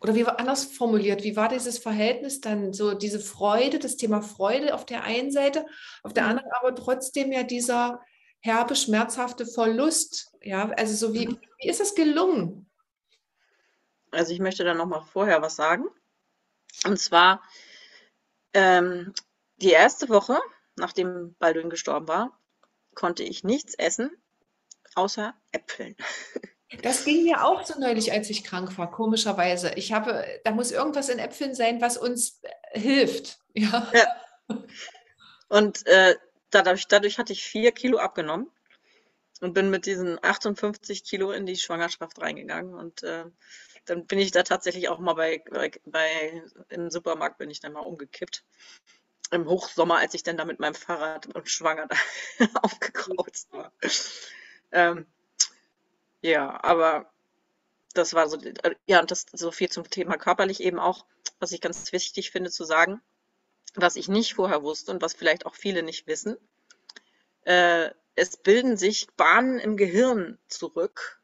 [0.00, 4.22] oder wie war anders formuliert, wie war dieses Verhältnis dann so, diese Freude, das Thema
[4.22, 5.66] Freude auf der einen Seite,
[6.02, 6.30] auf der mhm.
[6.30, 8.00] anderen aber trotzdem ja dieser
[8.40, 10.30] herbe, schmerzhafte Verlust.
[10.42, 11.40] Ja, also so wie, mhm.
[11.58, 12.70] wie ist das gelungen?
[14.12, 15.86] Also ich möchte da nochmal vorher was sagen.
[16.86, 17.42] Und zwar
[18.52, 19.14] ähm,
[19.56, 20.38] die erste Woche,
[20.76, 22.38] nachdem Baldwin gestorben war,
[22.94, 24.10] konnte ich nichts essen,
[24.94, 25.96] außer Äpfeln.
[26.82, 29.72] Das ging mir auch so neulich, als ich krank war, komischerweise.
[29.74, 32.40] Ich habe, da muss irgendwas in Äpfeln sein, was uns
[32.72, 33.38] hilft.
[33.56, 33.88] Ja.
[33.94, 34.64] ja.
[35.46, 36.16] Und äh,
[36.50, 38.50] dadurch, dadurch hatte ich vier Kilo abgenommen
[39.40, 42.74] und bin mit diesen 58 Kilo in die Schwangerschaft reingegangen.
[42.74, 43.26] Und äh,
[43.84, 47.74] dann bin ich da tatsächlich auch mal bei, bei, bei im Supermarkt bin ich dann
[47.74, 48.44] mal umgekippt
[49.30, 53.72] im Hochsommer, als ich dann da mit meinem Fahrrad und schwanger da aufgekreuzt war.
[54.72, 55.06] Ähm,
[56.20, 57.10] ja, aber
[57.94, 58.38] das war so,
[58.86, 61.06] ja, und das so viel zum Thema körperlich eben auch,
[61.38, 63.00] was ich ganz wichtig finde zu sagen,
[63.74, 66.36] was ich nicht vorher wusste und was vielleicht auch viele nicht wissen.
[67.42, 71.20] Äh, es bilden sich Bahnen im Gehirn zurück.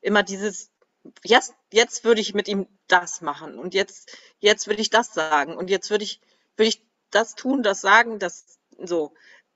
[0.00, 0.70] Immer dieses,
[1.24, 5.56] jetzt, jetzt würde ich mit ihm das machen und jetzt, jetzt würde ich das sagen
[5.56, 6.20] und jetzt würde ich,
[6.56, 9.12] würde ich das tun, das sagen, das so.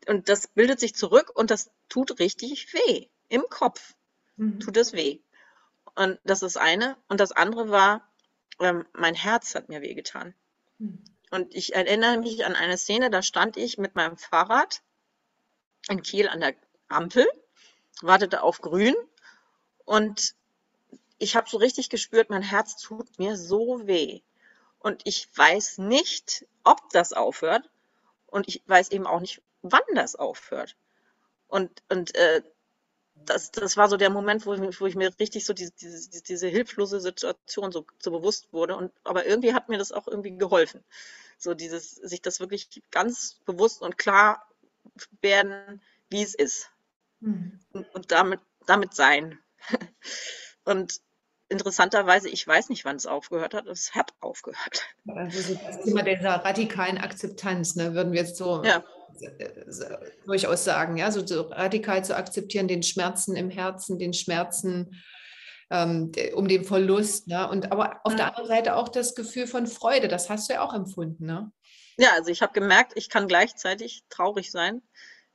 [0.07, 3.07] Und das bildet sich zurück und das tut richtig weh.
[3.29, 3.95] Im Kopf
[4.37, 4.61] mhm.
[4.61, 5.21] tut es weh.
[5.95, 6.97] Und das ist eine.
[7.09, 8.09] Und das andere war,
[8.61, 10.35] ähm, mein Herz hat mir wehgetan.
[10.79, 11.03] Mhm.
[11.31, 14.83] Und ich erinnere mich an eine Szene, da stand ich mit meinem Fahrrad
[15.89, 16.55] in Kiel an der
[16.89, 17.27] Ampel,
[18.03, 18.95] wartete auf grün
[19.85, 20.35] und
[21.19, 24.21] ich habe so richtig gespürt, mein Herz tut mir so weh.
[24.85, 27.71] Und ich weiß nicht, ob das aufhört.
[28.27, 30.77] Und ich weiß eben auch nicht, wann das aufhört.
[31.49, 32.43] Und, und äh,
[33.15, 36.23] das, das war so der Moment, wo ich, wo ich mir richtig so diese, diese,
[36.23, 38.77] diese hilflose Situation so, so bewusst wurde.
[38.77, 40.85] Und, aber irgendwie hat mir das auch irgendwie geholfen.
[41.39, 44.47] So dieses, sich das wirklich ganz bewusst und klar
[45.23, 46.69] werden, wie es ist.
[47.21, 47.59] Mhm.
[47.73, 49.39] Und, und damit, damit sein.
[50.65, 51.01] und
[51.55, 54.83] interessanterweise, ich weiß nicht, wann es aufgehört hat, es hat aufgehört.
[55.09, 58.85] Also das Thema dieser radikalen Akzeptanz, ne, würden wir jetzt so, ja.
[59.67, 59.85] so
[60.27, 65.03] durchaus sagen, ja, so, so, radikal zu akzeptieren, den Schmerzen im Herzen, den Schmerzen
[65.71, 67.49] ähm, um den Verlust, ne?
[67.49, 70.63] Und aber auf der anderen Seite auch das Gefühl von Freude, das hast du ja
[70.63, 71.51] auch empfunden, ne?
[71.97, 74.83] Ja, also ich habe gemerkt, ich kann gleichzeitig traurig sein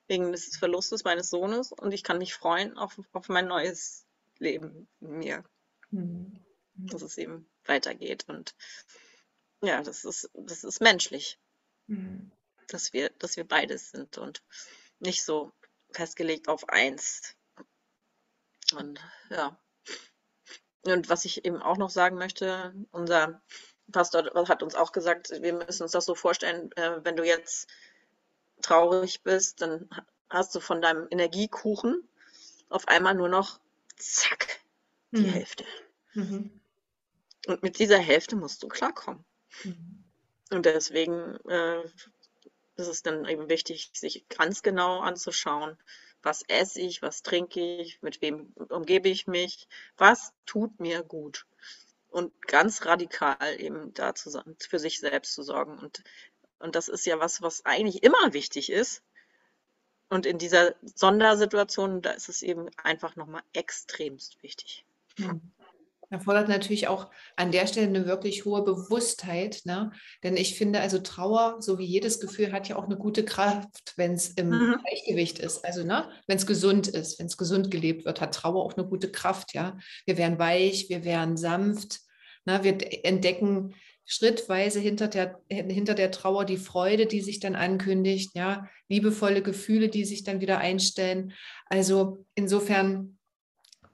[0.07, 4.05] wegen des Verlustes meines Sohnes und ich kann mich freuen auf, auf mein neues
[4.39, 5.43] Leben in mir.
[5.91, 6.45] Mhm.
[6.75, 8.25] Dass es eben weitergeht.
[8.27, 8.55] Und
[9.61, 11.39] ja, das ist, das ist menschlich,
[11.87, 12.31] mhm.
[12.67, 14.43] dass, wir, dass wir beides sind und
[14.99, 15.51] nicht so
[15.91, 17.35] festgelegt auf eins.
[18.73, 18.99] Und
[19.29, 19.59] ja.
[20.83, 23.41] Und was ich eben auch noch sagen möchte, unser
[23.91, 27.67] Pastor hat uns auch gesagt, wir müssen uns das so vorstellen, äh, wenn du jetzt
[28.61, 29.89] traurig bist, dann
[30.29, 32.07] hast du von deinem Energiekuchen
[32.69, 33.59] auf einmal nur noch
[33.97, 34.59] zack
[35.11, 35.31] die mhm.
[35.31, 35.65] Hälfte.
[36.13, 36.59] Mhm.
[37.47, 39.23] Und mit dieser Hälfte musst du klarkommen.
[39.63, 40.03] Mhm.
[40.51, 41.83] Und deswegen äh,
[42.75, 45.77] ist es dann eben wichtig, sich ganz genau anzuschauen,
[46.21, 49.67] was esse ich, was trinke ich, mit wem umgebe ich mich,
[49.97, 51.45] was tut mir gut.
[52.09, 55.77] Und ganz radikal eben dazu für sich selbst zu sorgen.
[55.77, 56.03] Und,
[56.57, 59.03] und das ist ja was, was eigentlich immer wichtig ist.
[60.09, 64.83] Und in dieser Sondersituation, da ist es eben einfach nochmal extremst wichtig.
[65.19, 65.51] Mhm.
[66.11, 69.91] Erfordert natürlich auch an der Stelle eine wirklich hohe Bewusstheit, ne?
[70.23, 73.93] denn ich finde, also Trauer, so wie jedes Gefühl, hat ja auch eine gute Kraft,
[73.95, 74.77] wenn es im mhm.
[74.83, 75.63] Gleichgewicht ist.
[75.63, 76.09] Also ne?
[76.25, 79.53] wenn es gesund ist, wenn es gesund gelebt wird, hat Trauer auch eine gute Kraft.
[79.53, 79.77] Ja,
[80.07, 81.99] wir werden weich, wir werden sanft,
[82.45, 82.63] ne?
[82.63, 88.67] wir entdecken schrittweise hinter der, hinter der Trauer die Freude, die sich dann ankündigt, ja,
[88.87, 91.33] liebevolle Gefühle, die sich dann wieder einstellen.
[91.67, 93.18] Also insofern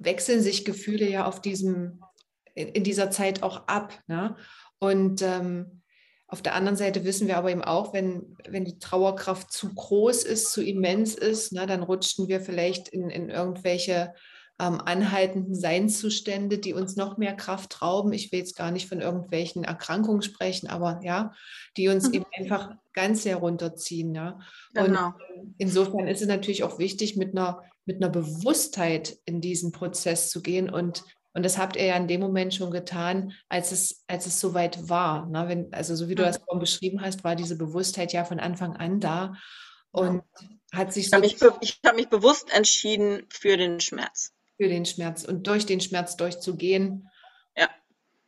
[0.06, 2.02] wechseln sich Gefühle ja auf diesem,
[2.54, 3.94] in dieser Zeit auch ab.
[4.08, 4.36] Ne?
[4.80, 5.82] Und ähm,
[6.28, 10.24] auf der anderen Seite wissen wir aber eben auch, wenn, wenn die Trauerkraft zu groß
[10.24, 14.14] ist, zu immens ist, ne, dann rutschten wir vielleicht in, in irgendwelche
[14.60, 18.14] ähm, anhaltenden Seinszustände, die uns noch mehr Kraft rauben.
[18.14, 21.34] Ich will jetzt gar nicht von irgendwelchen Erkrankungen sprechen, aber ja,
[21.78, 22.14] die uns mhm.
[22.16, 24.16] eben einfach ganz sehr runterziehen.
[24.16, 24.40] Ja.
[24.74, 25.08] Genau.
[25.08, 30.32] Und insofern ist es natürlich auch wichtig, mit einer mit einer Bewusstheit in diesen Prozess
[30.32, 31.04] zu gehen und
[31.36, 34.88] und das habt ihr ja in dem Moment schon getan, als es, als es soweit
[34.88, 35.26] war.
[35.26, 35.50] Ne?
[35.50, 38.78] Wenn, also so wie du das vorhin beschrieben hast, war diese Bewusstheit ja von Anfang
[38.78, 39.34] an da
[39.92, 40.24] und
[40.72, 41.22] hat sich so.
[41.22, 44.32] Ich habe mich, hab mich bewusst entschieden für den Schmerz.
[44.58, 47.10] Für den Schmerz und durch den Schmerz durchzugehen.
[47.58, 47.70] Ja.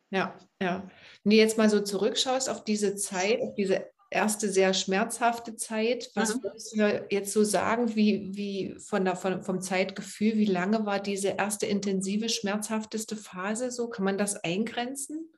[0.09, 0.89] Ja, ja.
[1.23, 6.09] Wenn du jetzt mal so zurückschaust auf diese Zeit, auf diese erste sehr schmerzhafte Zeit,
[6.15, 6.43] was Mhm.
[6.43, 10.99] würdest du jetzt so sagen, wie, wie von der, von, vom Zeitgefühl, wie lange war
[11.01, 13.89] diese erste intensive, schmerzhafteste Phase so?
[13.89, 15.33] Kann man das eingrenzen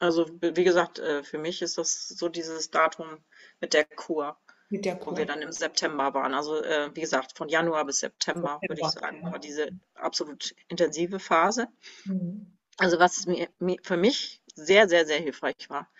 [0.00, 3.24] Also, wie gesagt, äh, für mich ist das so dieses Datum
[3.60, 4.36] mit der Kur,
[4.70, 6.34] mit der wo wir dann im September waren.
[6.34, 10.54] Also, äh, wie gesagt, von Januar bis September, würde ich September, sagen, war diese absolut
[10.68, 11.68] intensive Phase.
[12.04, 12.58] Mhm.
[12.76, 15.90] Also, was mir mi für mich sehr, sehr, sehr hilfreich war,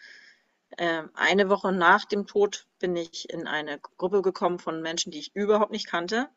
[0.77, 5.19] ähm, eine Woche nach dem Tod bin ich in eine Gruppe gekommen von Menschen, die
[5.19, 6.29] ich überhaupt nicht kannte.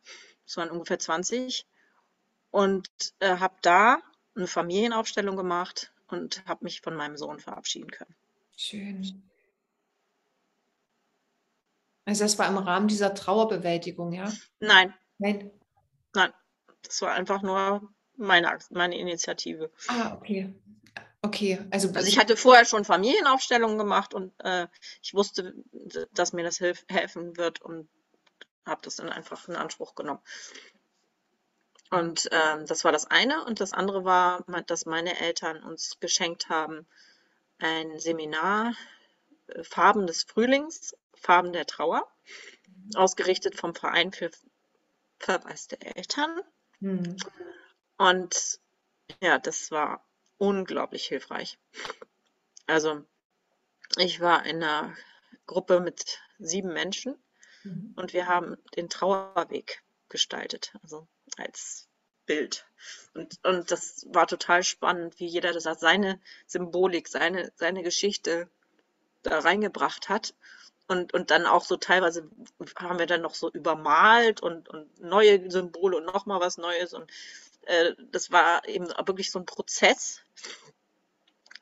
[0.46, 1.68] Es waren ungefähr 20
[2.50, 2.90] und,
[3.20, 4.02] äh, habe da
[4.36, 8.16] eine Familienaufstellung gemacht und habe mich von meinem Sohn verabschieden können.
[8.56, 9.31] Schön.
[12.06, 14.32] Also das war im Rahmen dieser Trauerbewältigung, ja?
[14.60, 15.52] Nein, Nein.
[16.14, 16.34] nein,
[16.84, 19.72] das war einfach nur meine meine Initiative.
[19.88, 20.54] Ah, okay.
[21.24, 24.68] Okay, also Also, ich hatte vorher schon Familienaufstellungen gemacht und, äh,
[25.04, 25.54] ich wusste,
[26.14, 27.88] dass mir das hilf helfen wird und
[28.66, 30.20] habe das dann einfach in Anspruch genommen.
[31.92, 36.50] Und, ähm, das war das eine und das andere war, dass meine Eltern uns geschenkt
[36.50, 36.88] haben
[37.60, 38.74] ein Seminar,
[39.48, 42.08] äh, „Farben des Frühlings, Farben der Trauer“,
[42.96, 44.32] ausgerichtet vom Verein für
[45.20, 46.42] verwaiste Eltern.
[46.80, 47.16] Mhm.
[47.98, 48.60] Und
[49.22, 50.06] ja, das war
[50.38, 51.58] unglaublich hilfreich.
[52.68, 53.04] Also,
[53.98, 54.96] ich war in 'ner
[55.46, 57.16] Gruppe mit 7 Menschen
[57.64, 57.94] Mhm.
[57.96, 61.08] und wir haben den Trauerweg gestaltet, also
[61.38, 61.88] als
[62.26, 62.66] Bild.
[63.14, 68.50] Und und das war total spannend, wie jeder das seine Symbolik, seine seine Geschichte
[69.24, 70.34] da reingebracht hat.
[70.92, 72.30] Und und dann auch so teilweise
[72.78, 76.94] haben wir dann noch so übermalt und und neue Symbole und noch mal was Neues
[76.94, 77.10] und,
[77.62, 80.22] äh, das war eben wirklich so 'n Prozess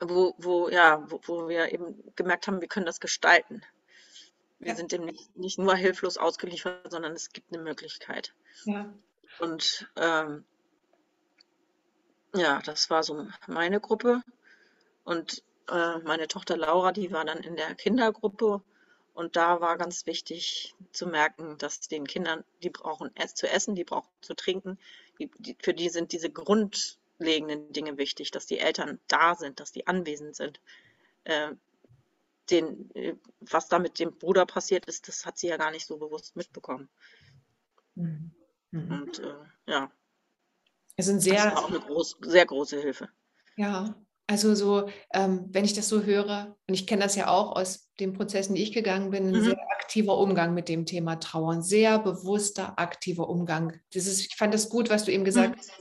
[0.02, 3.60] wo wo ja, wo wo wir eben gemerkt haben, wir können das gestalten.
[4.60, 4.76] Wir Ja.
[4.76, 8.34] sind dem nicht nicht nur hilflos ausgeliefert, sondern es gibt 'ne Möglichkeit.
[8.66, 9.00] Ja.
[9.40, 10.44] Und, ähm
[12.34, 14.22] ja, das war so meine Gruppe.
[15.04, 18.62] Und, äh, meine Tochter Laura, die war dann in der Kindergruppe
[19.14, 23.74] und da war ganz wichtig zu merken, dass den Kindern die brauchen ess zu essen,
[23.74, 24.78] die brauchen zu trinken.
[25.18, 29.72] Die die für die sind diese grundlegenden Dinge wichtig, dass die Eltern da sind, dass
[29.72, 30.60] die anwesend sind.
[31.24, 31.52] Äh,
[32.50, 35.86] den äh, was da mit dem Bruder passiert ist, das hat sie ja gar nicht
[35.86, 36.88] so bewusst mitbekommen.
[37.96, 38.32] Mhm.
[38.72, 39.02] Mhm.
[39.04, 39.34] Und, äh,
[39.66, 39.90] ja.
[40.98, 43.10] 'n Das sehr war auch 'ne groß sehr große Hilfe.
[43.56, 43.94] Ja,
[44.30, 47.90] also so, ähm, wenn ich das so höre und ich kenne das ja auch aus
[48.00, 49.40] den Prozessen, die ich gegangen bin, 'n Mhm.
[49.40, 53.80] sehr aktiver Umgang mit dem Thema Trauer, 'n sehr bewusster, aktiver Umgang.
[53.94, 55.60] Dieses ich fand das gut, was du eben gesagt Mhm.
[55.60, 55.74] hast,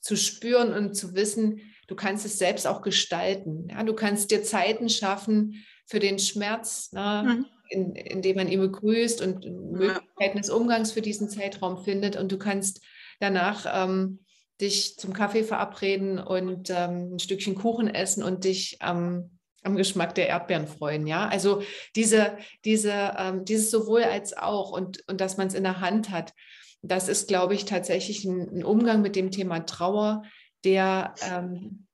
[0.00, 3.84] zu spüren und zu wissen, du kannst es selbst auch gestalten, ja?
[3.84, 7.48] Du kannst dir Zeiten schaffen für den Schmerz, ne, Mhm.
[7.70, 9.44] in indem man ihn begrüßt und.
[9.46, 12.80] Möglichkeiten des Umgangs für diesen Zeitraum findet und du kannst
[13.20, 14.20] danach, ähm,
[14.60, 19.30] dich zum Kaffee verabreden und, ähm, 'n Stückchen Kuchen essen und dich am
[19.64, 21.28] am Geschmack der Erdbeeren freuen, ja?
[21.28, 21.62] Also
[21.96, 26.32] diese diese ähm, dieses sowohl als auch und und dass man's in der Hand hat.
[26.82, 30.22] Das ist, glaube ich, tatsächlich 'n 'n Umgang mit dem Thema Trauer,
[30.64, 31.86] der, ähm,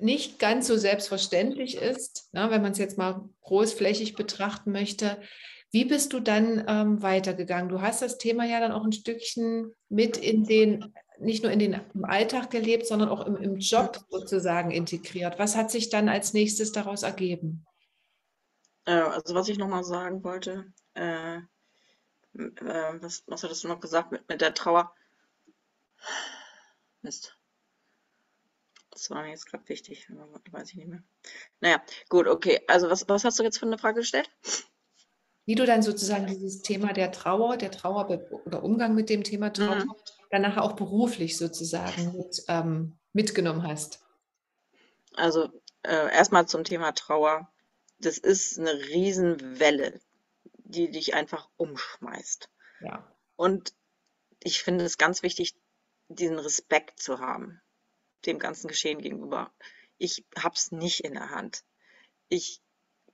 [0.00, 5.18] nicht ganz so selbstverständlich ist, ne, wenn man's jetzt mal großflächig betrachten möchte.
[5.72, 7.68] Wie bist du dann, ähm, weitergegangen?
[7.70, 10.94] Du hast das Thema ja dann auch 'n Stückchen mit in den
[11.24, 15.38] nicht nur in den im Alltag gelebt, sondern auch im im Job sozusagen integriert.
[15.38, 17.66] Was hat sich dann als Nächstes daraus ergeben?
[18.86, 21.42] Äh, also, was ich noch mal sagen wollte, äh, äh,
[22.34, 24.94] was was hattest du noch gesagt mit mit der Trauer?
[27.04, 27.34] Mist.
[28.90, 31.02] Das war mir jetzt grad wichtig, aber weiß ich nicht mehr.
[31.60, 32.60] Na ja, gut, okay.
[32.68, 34.30] Also, was was hast du jetzt für 'ne Frage gestellt?
[35.46, 38.08] Wie du dann sozusagen dieses Thema der Trauer der Trauer
[38.46, 39.94] oder Umgang mit dem Thema Trauer Mhm.
[40.34, 44.00] Dann nachher auch beruflich sozusagen mit ähm, mitgenommen hast?
[45.16, 45.48] Also,
[45.82, 47.50] äh, erst mal zum Thema Trauer.
[47.98, 50.00] Das ist 'ne Riesenwelle,
[50.64, 52.50] die dich einfach umschmeißt.
[52.80, 53.14] Ja.
[53.36, 53.74] Und
[54.42, 55.54] ich finde es ganz wichtig,
[56.08, 57.62] diesen Respekt zu haben,
[58.26, 59.52] dem ganzen Geschehen gegenüber.
[59.98, 61.64] Ich habe es nicht in der Hand.
[62.28, 62.62] Ich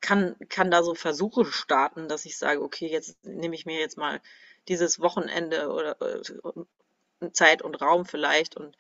[0.00, 3.98] kann kann da so Versuche starten, dass ich sage: „Okay, jetzt nehme ich mir jetzt
[3.98, 4.20] mal
[4.68, 6.22] dieses Wochenende oder, äh,
[7.32, 8.76] Zeit und Raum vielleicht“ und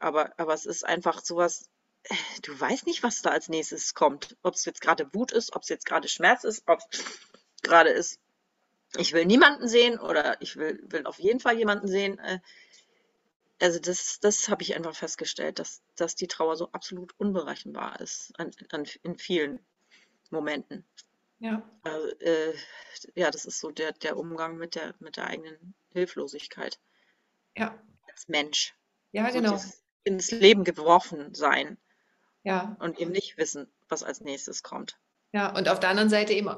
[0.00, 1.68] aber aber es ist einfach so was
[2.04, 4.36] äh, du weißt nicht, was da als Nächstes kommt.
[4.42, 6.86] Ob's jetzt grade Wut ist, ob's jetzt grade Schmerz ist, ob's
[7.62, 8.18] grade ist:
[8.96, 12.40] „Ich will niemanden sehen“ oder „Ich will will auf jeden Fall jemanden sehen“, äh
[13.60, 18.32] also das, das habe ich einfach festgestellt, dass, dass die Trauer so absolut unberechenbar ist
[18.38, 19.60] an, an, in vielen
[20.30, 20.84] Momenten.
[21.40, 21.62] Ja.
[21.82, 22.54] Also, äh,
[23.14, 26.78] ja, das ist so der, der Umgang mit der, mit der eigenen Hilflosigkeit
[27.56, 27.78] Ja.
[28.10, 28.74] als Mensch.
[29.12, 29.58] Ja, So genau.
[30.04, 31.78] ins Leben geworfen sein
[32.44, 32.76] Ja.
[32.80, 34.98] und eben nicht wissen, was als nächstes kommt.
[35.32, 36.48] Ja, und auf der anderen Seite eben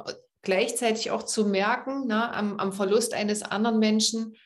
[0.43, 4.37] gleichzeitig auch zu merken, ne, am, am Verlust eines anderen Menschen,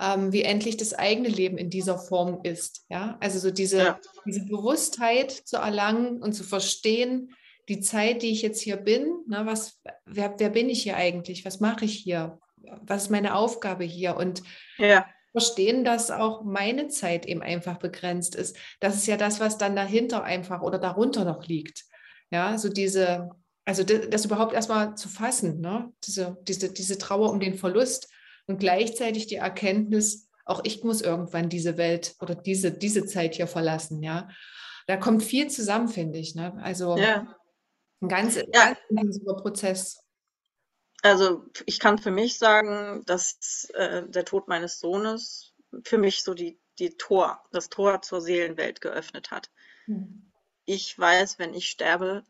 [0.00, 2.84] ähm, wie endlich das eigene Leben in dieser Form ist.
[2.88, 4.00] Ja, also so diese, Ja.
[4.24, 7.34] diese Bewusstheit zu erlangen und zu verstehen,
[7.68, 11.44] die Zeit, die ich jetzt hier bin, ne, was, wer, wer bin ich hier eigentlich?
[11.44, 12.40] Was mache ich hier?
[12.82, 14.16] Was ist meine Aufgabe hier?
[14.16, 14.42] Und
[14.78, 18.56] Ja, verstehen, dass auch meine Zeit eben einfach begrenzt ist.
[18.80, 21.84] Das ist ja das, was dann dahinter einfach oder darunter noch liegt.
[22.30, 23.30] Ja, so diese,
[23.64, 25.92] also das, das überhaupt erstmal zu fassen, ne?
[26.06, 28.08] diese, diese, diese Trauer um den Verlust
[28.46, 33.46] und gleichzeitig die Erkenntnis, auch ich muss irgendwann diese Welt oder diese, diese Zeit hier
[33.46, 34.02] verlassen.
[34.02, 34.28] Ja,
[34.86, 36.34] da kommt viel zusammen, finde ich.
[36.34, 36.54] Ne?
[36.62, 37.26] Also ja.
[38.00, 38.44] ein ganz, Ja.
[38.52, 40.01] ganz intensiver Prozess.
[41.02, 45.52] Also ich kann für mich sagen, dass äh, der Tod meines Sohnes
[45.84, 49.50] für mich so die, die Tor, das Tor zur Seelenwelt geöffnet hat.
[49.86, 50.32] Hm.
[50.64, 52.24] Ich weiß, wenn ich sterbe,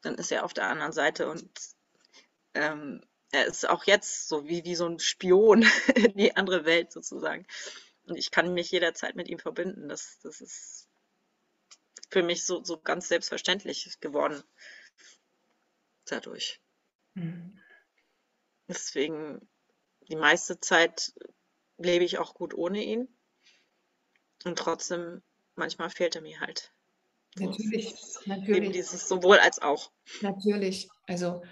[0.00, 1.50] dann ist er auf der anderen Seite und
[2.54, 5.62] ähm, er ist auch jetzt so wie, wie so ein Spion
[5.94, 7.46] in die andere Welt sozusagen.
[8.04, 9.88] Und ich kann mich jederzeit mit ihm verbinden.
[9.90, 10.88] Das, das ist
[12.08, 14.42] für mich so, so ganz selbstverständlich geworden
[16.06, 16.58] dadurch.
[17.14, 17.60] Hm.
[18.68, 19.48] Deswegen,
[20.08, 21.12] die meiste Zeit
[21.78, 23.08] lebe ich auch gut ohne ihn.
[24.44, 25.22] Und trotzdem,
[25.56, 26.72] manchmal fehlt er mir halt.
[27.36, 27.94] So, Natürlich,
[28.24, 28.72] Eben natürlich.
[28.72, 29.90] dieses sowohl als auch.
[30.20, 30.88] Natürlich.
[31.06, 31.42] Also,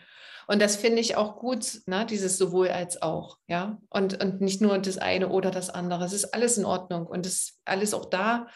[0.47, 2.07] und das finde ich auch gut, ne?
[2.07, 3.81] dieses sowohl als auch, ja.
[3.91, 6.05] Und, und nicht nur das eine oder das andere.
[6.05, 8.47] Es ist alles in Ordnung und es ist alles auch da,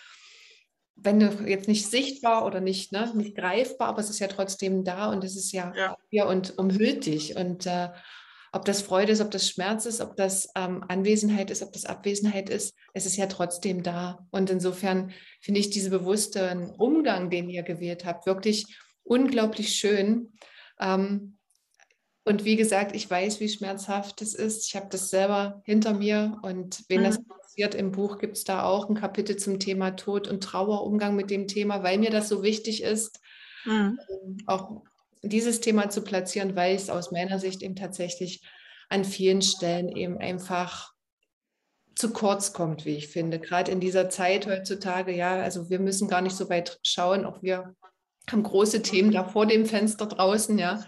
[0.95, 4.85] wenn du jetzt nicht sichtbar oder nicht, ne, nicht greifbar, aber es ist ja trotzdem
[4.85, 5.97] da und es ist ja Ja.
[6.11, 7.37] hier und umhüllt dich.
[7.37, 7.89] Und äh,
[8.53, 11.85] ob das Freude ist, ob das Schmerz ist, ob das ähm, Anwesenheit ist, ob das
[11.85, 14.27] Abwesenheit ist, es ist ja trotzdem da.
[14.31, 18.67] Und insofern finde ich diesen bewussten Umgang, den ihr gewählt habt, wirklich
[19.05, 20.33] unglaublich schön.
[20.81, 21.37] Ähm,
[22.25, 24.67] und wie gesagt, ich weiß, wie schmerzhaft es ist.
[24.67, 26.39] Ich habe das selber hinter mir.
[26.43, 27.25] Und wen das Mhm.
[27.31, 31.17] interessiert, im Buch gibt es da auch ein Kapitel zum Thema Tod und Trauer, Umgang
[31.17, 33.21] mit dem Thema, weil mir das so wichtig ist,
[33.65, 33.99] Mhm.
[34.47, 34.83] auch
[35.23, 38.43] dieses Thema zu platzieren, weil es aus meiner Sicht eben tatsächlich
[38.89, 40.93] an vielen Stellen eben einfach
[41.95, 43.39] zu kurz kommt, wie ich finde.
[43.39, 47.43] Gerade in dieser Zeit heutzutage, ja, also wir müssen gar nicht so weit schauen, auch
[47.43, 47.75] wir
[48.31, 50.85] haben große Themen da vor dem Fenster draußen, ja.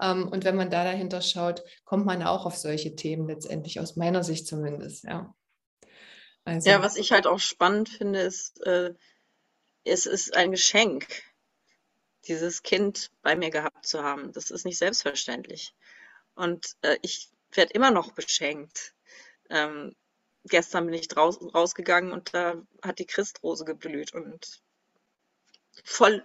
[0.00, 3.96] Ähm, Und wenn man da dahinter schaut, kommt man auch auf solche Themen letztendlich, aus
[3.96, 5.34] meiner Sicht zumindest, ja.
[6.44, 8.94] Also, Ja, was ich halt auch spannend finde, ist, äh,
[9.84, 11.06] es ist ein Geschenk,
[12.26, 14.32] dieses Kind bei mir gehabt zu haben.
[14.32, 15.74] Das ist nicht selbstverständlich.
[16.34, 18.94] Und äh, ich werde immer noch beschenkt.
[19.50, 19.94] Ähm,
[20.44, 24.62] gestern bin ich draus, rausgegangen und da hat die Christrose geblüht und
[25.84, 26.24] voll,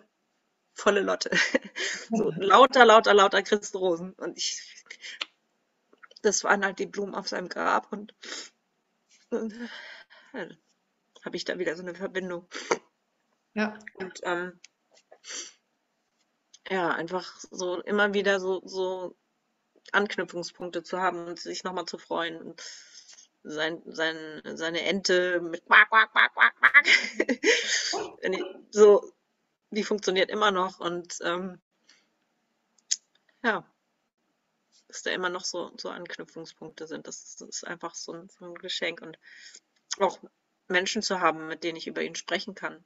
[0.74, 1.32] volle Lotte.
[2.10, 4.14] So lauter, lauter, lauter Christrosen.
[4.14, 4.62] Und ich,
[6.22, 8.16] das waren halt die Blumen auf seinem Grab und,
[9.30, 9.54] und
[10.34, 10.48] ja,
[11.26, 12.48] habe ich da wieder so eine Verbindung.
[13.56, 14.58] ja, Und ähm,
[16.70, 19.16] ja, einfach so immer wieder so, so
[19.92, 22.42] Anknüpfungspunkte zu haben und sich nochmal zu freuen.
[22.42, 22.62] Und
[23.44, 27.42] sein, sein, seine Ente mit Quack, Quack, Quack, Quack, Quack.
[28.72, 29.14] So,
[29.72, 31.62] die funktioniert immer noch und ähm,
[33.44, 33.66] ja,
[34.88, 37.08] dass da immer noch so, so Anknüpfungspunkte sind.
[37.08, 39.18] Das, das ist einfach so ein, so ein Geschenk und
[40.00, 40.20] auch
[40.68, 42.84] Menschen zu haben, mit denen ich über ihn sprechen kann.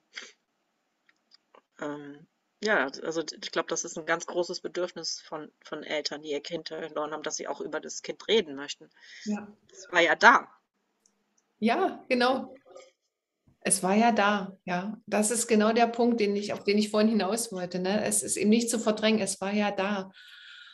[1.80, 2.28] Ähm,
[2.64, 6.41] ja, also ich glaube, das ist ein ganz großes Bedürfnis von, von Eltern, die ihr
[6.41, 8.89] Kind verloren haben, dass sie auch über das Kind reden möchten.
[9.26, 9.47] ja.
[9.72, 10.47] Es war ja da.
[11.59, 12.53] Ja, genau.
[13.62, 14.97] Es war ja da, ja.
[15.05, 17.80] Das ist genau der Punkt, den ich, auf den ich vorhin hinaus wollte.
[17.80, 18.03] Ne?
[18.03, 20.12] Es ist eben nicht zu verdrängen, es war ja da.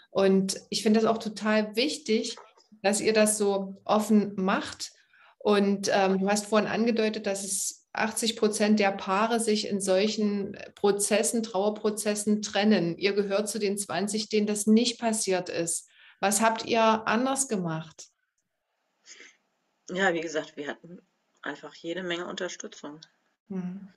[0.10, 2.38] Und ich finde das auch total wichtig,
[2.82, 4.92] dass ihr das so offen macht.
[5.38, 10.58] Und ähm, du hast vorhin angedeutet, dass es 80 Prozent der Paare sich in solchen
[10.76, 12.98] Prozessen, Trauerprozessen trennen.
[12.98, 15.90] Ihr gehört zu den 20, denen das nicht passiert ist.
[16.20, 18.08] Was habt ihr anders gemacht?
[19.90, 21.00] Ja, wie gesagt, wir hatten
[21.42, 23.00] einfach jede Menge Unterstützung
[23.50, 23.94] Hm.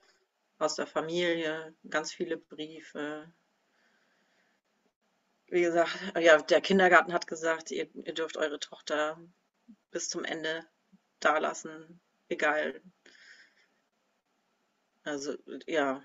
[0.59, 3.33] aus der Familie, ganz viele Briefe.
[5.47, 9.19] Wie gesagt, ja, der Kindergarten hat gesagt, ihr, ihr dürft eure Tochter
[9.89, 10.65] bis zum Ende
[11.19, 11.99] da lassen,
[12.29, 12.81] egal
[15.03, 15.35] Also
[15.67, 16.03] ja,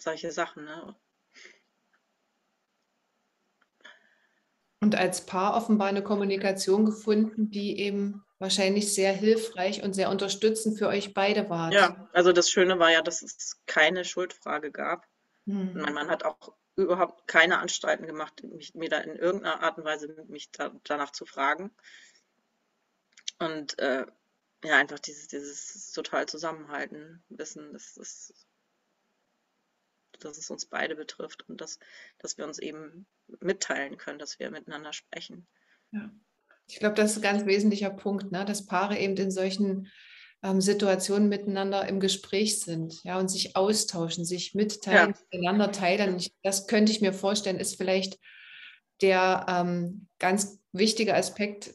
[0.00, 0.64] solche Sachen.
[0.64, 0.94] Ne?
[4.80, 10.78] Und als Paar offenbar eine Kommunikation gefunden, die eben wahrscheinlich sehr hilfreich und sehr unterstützend
[10.78, 11.72] für euch beide war.
[11.72, 15.06] Ja, also das Schöne war ja, dass es keine Schuldfrage gab.
[15.46, 15.72] Hm.
[15.74, 19.84] Mein Mann hat auch überhaupt keine Anstalten gemacht, mich, mir da in irgendeiner Art und
[19.84, 21.70] Weise mich da, danach zu fragen.
[23.38, 24.06] Und äh,
[24.64, 28.32] ja, einfach dieses, dieses total Zusammenhalten, Wissen, dass, dass,
[30.18, 31.78] dass es uns beide betrifft und dass,
[32.18, 33.06] dass wir uns eben
[33.40, 35.46] mitteilen können, dass wir miteinander sprechen.
[35.92, 36.10] Ja.
[36.68, 38.44] Ich glaube, das ist ein ganz wesentlicher Punkt, ne?
[38.44, 39.88] dass Paare eben in solchen
[40.42, 45.20] ähm, Situationen miteinander im Gespräch sind ja, und sich austauschen, sich mitteilen, ja.
[45.30, 46.16] miteinander teilen.
[46.16, 48.18] Ich, das könnte ich mir vorstellen, ist vielleicht
[49.00, 51.74] der ähm, ganz wichtige Aspekt,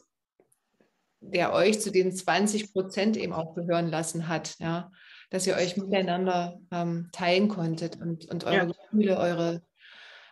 [1.22, 4.90] der euch zu den 20 Prozent eben auch gehören lassen hat, ja,
[5.30, 8.64] dass ihr euch miteinander ähm, teilen konntet und, und eure ja.
[8.64, 9.62] Gefühle, eure,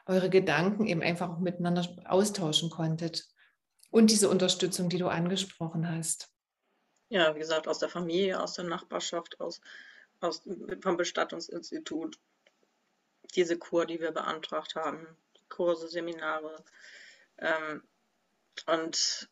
[0.06, 3.26] eure Gedanken eben einfach auch miteinander austauschen konntet.
[3.90, 6.28] Und diese Unterstützung, die du angesprochen hast.
[7.08, 9.60] Ja, wie gesagt, aus der Familie, aus der Nachbarschaft, aus,
[10.20, 10.42] aus,
[10.80, 12.18] vom Bestattungsinstitut.
[13.34, 15.06] Diese Kur, die wir beantragt haben,
[15.48, 16.62] Kurse, Seminare.
[17.38, 17.82] Ähm,
[18.66, 19.28] und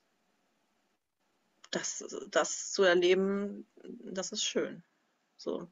[1.70, 4.82] das, das zu erleben, das ist schön.
[5.36, 5.70] So.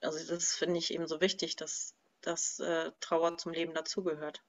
[0.00, 4.42] Also das finde ich eben so wichtig, dass, dass äh, Trauer zum Leben dazugehört.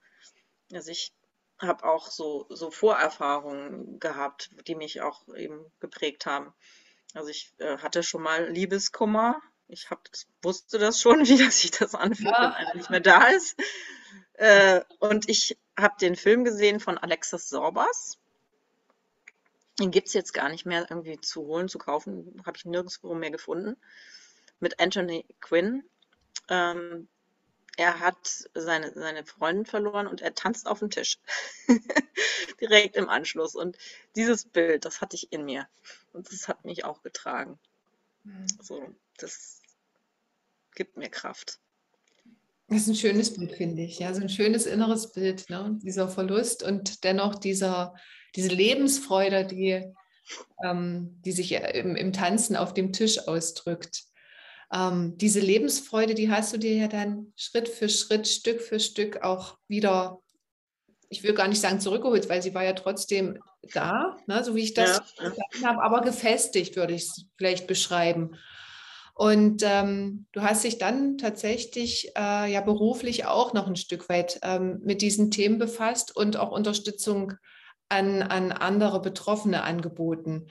[0.71, 1.13] Also ich
[1.59, 6.53] habe auch so, so Vorerfahrungen gehabt, die mich auch eben geprägt haben.
[7.13, 9.41] Also ich äh, hatte schon mal Liebeskummer.
[9.67, 10.07] Ich hab,
[10.41, 12.41] wusste das schon, wie das sich das anfühlt, ja.
[12.41, 13.57] wenn einer nicht mehr da ist.
[14.33, 18.17] Äh, und ich habe den Film gesehen von Alexis Sorbas.
[19.79, 22.41] Den gibt es jetzt gar nicht mehr irgendwie zu holen, zu kaufen.
[22.45, 23.77] Habe ich nirgendwo mehr gefunden.
[24.59, 25.83] Mit Anthony Quinn.
[26.49, 27.07] Ähm,
[27.77, 31.17] er hat seine, seine Freundin verloren und er tanzt auf dem Tisch.
[32.61, 33.55] Direkt im Anschluss.
[33.55, 33.77] Und
[34.17, 35.65] dieses Bild, das hatte ich in mir.
[36.11, 37.57] Und das hat mich auch getragen.
[38.25, 38.47] Mhm.
[38.61, 39.61] So, das
[40.75, 41.59] gibt mir Kraft.
[42.67, 43.99] Das ist ein schönes Bild, finde ich.
[43.99, 45.79] Ja, so ein schönes inneres Bild, ne?
[45.81, 47.95] dieser Verlust und dennoch dieser,
[48.35, 49.93] diese Lebensfreude, die,
[50.63, 54.09] ähm, die sich im, im Tanzen auf dem Tisch ausdrückt
[54.71, 59.23] ähm, diese Lebensfreude, die hast du dir ja dann Schritt für Schritt, Stück für Stück
[59.23, 60.19] auch wieder,
[61.09, 63.39] ich will gar nicht sagen zurückgeholt, weil sie war ja trotzdem
[63.73, 65.67] da, ne, so wie ich das ja.
[65.67, 68.35] habe, aber gefestigt, würde ich es vielleicht beschreiben.
[69.15, 74.39] Und ähm, du hast dich dann tatsächlich äh, ja beruflich auch noch ein Stück weit
[74.43, 77.33] ähm, mit diesen Themen befasst und auch Unterstützung
[77.89, 80.47] an, an andere Betroffene angeboten.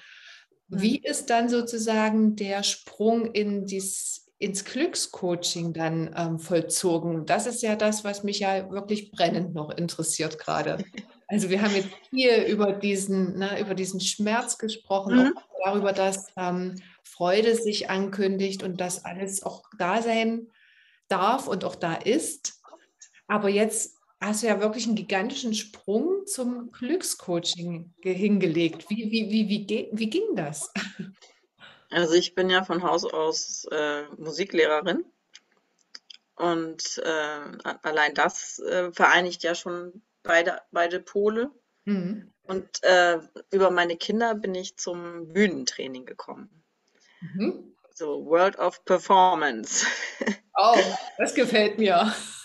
[0.68, 7.24] Wie ist dann sozusagen der Sprung in dies, ins Glückscoaching dann ähm, vollzogen?
[7.24, 10.84] Das ist ja das, was mich ja wirklich brennend noch interessiert gerade.
[11.30, 15.34] Also wir haben jetzt hier über diesen, ne, über diesen Schmerz gesprochen, mhm.
[15.62, 20.48] darüber, dass ähm, Freude sich ankündigt und dass alles auch da sein
[21.08, 22.62] darf und auch da ist.
[23.26, 28.88] Aber jetzt hast du ja wirklich einen gigantischen Sprung zum Glückscoaching hingelegt.
[28.90, 30.72] Wie, wie, wie, wie, wie ging das?
[31.90, 35.06] Also ich bin ja von Haus aus äh, Musiklehrerin
[36.34, 41.50] und äh, allein das äh, vereinigt ja schon beide, beide Pole.
[41.84, 42.30] Mhm.
[42.42, 43.18] Und äh,
[43.50, 46.62] über meine Kinder bin ich zum Bühnentraining gekommen.
[47.20, 47.74] Mhm.
[47.98, 49.84] So World of Performance.
[50.60, 50.76] Oh,
[51.18, 52.12] das gefällt mir.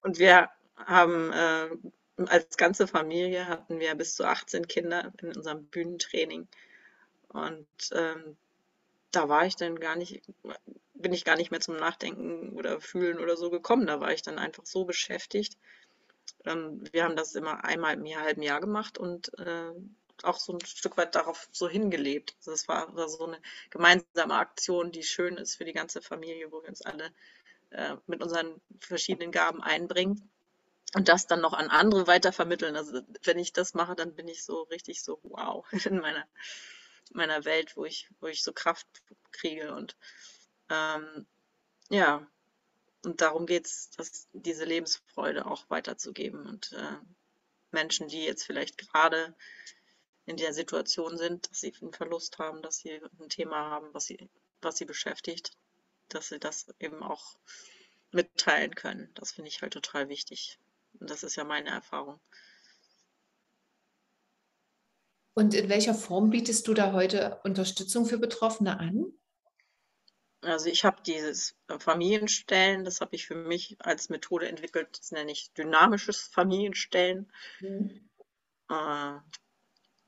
[0.00, 1.70] Und wir haben äh,
[2.26, 6.46] als ganze Familie hatten wir bis zu 18 Kinder in unserem Bühnentraining.
[7.26, 8.36] Und ähm,
[9.10, 10.22] da war ich dann gar nicht,
[10.94, 13.88] bin ich gar nicht mehr zum Nachdenken oder Fühlen oder so gekommen.
[13.88, 15.58] Da war ich dann einfach so beschäftigt.
[16.44, 19.72] Ähm, wir haben das immer einmal im Jahr, halben Jahr gemacht und äh,
[20.22, 22.34] auch so ein Stück weit darauf so hingelebt.
[22.38, 23.40] Also es war, war, so eine
[23.70, 27.12] gemeinsame Aktion, die schön ist für die ganze Familie, wo wir uns alle
[27.70, 30.30] äh, mit unseren verschiedenen Gaben einbringen
[30.94, 32.76] und das dann noch an andere weitervermitteln.
[32.76, 36.26] Also wenn ich das mache, dann bin ich so richtig so wow in meiner,
[37.12, 38.86] meiner Welt, wo ich, wo ich so Kraft
[39.32, 39.96] kriege und
[40.70, 41.26] ähm,
[41.90, 42.26] ja,
[43.04, 43.90] und darum geht es,
[44.32, 46.96] diese Lebensfreude auch weiterzugeben und äh,
[47.70, 49.34] Menschen, die jetzt vielleicht gerade
[50.26, 54.06] in der Situation sind, dass sie einen Verlust haben, dass sie ein Thema haben, was
[54.06, 54.28] sie,
[54.62, 55.56] was sie beschäftigt,
[56.08, 57.36] dass sie das eben auch
[58.10, 59.10] mitteilen können.
[59.14, 60.58] Das finde ich halt total wichtig.
[61.00, 62.20] Und das ist ja meine Erfahrung.
[65.34, 69.12] Und in welcher Form bietest du da heute Unterstützung für Betroffene an?
[70.40, 75.32] Also ich habe dieses Familienstellen, das habe ich für mich als Methode entwickelt, das nenne
[75.32, 77.32] ich dynamisches Familienstellen.
[77.60, 78.08] Mhm.
[78.70, 79.18] Äh,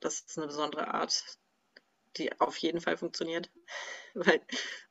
[0.01, 1.25] das ist eine besondere Art,
[2.17, 3.51] die auf jeden Fall funktioniert,
[4.15, 4.41] weil,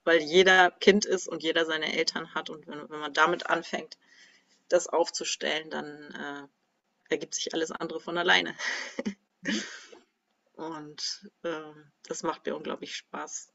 [0.03, 2.49] weil jeder Kind ist und jeder seine Eltern hat.
[2.49, 3.97] Und wenn, wenn man damit anfängt,
[4.69, 8.55] das aufzustellen, dann äh, ergibt sich alles andere von alleine.
[10.53, 13.51] und äh, das macht mir unglaublich Spaß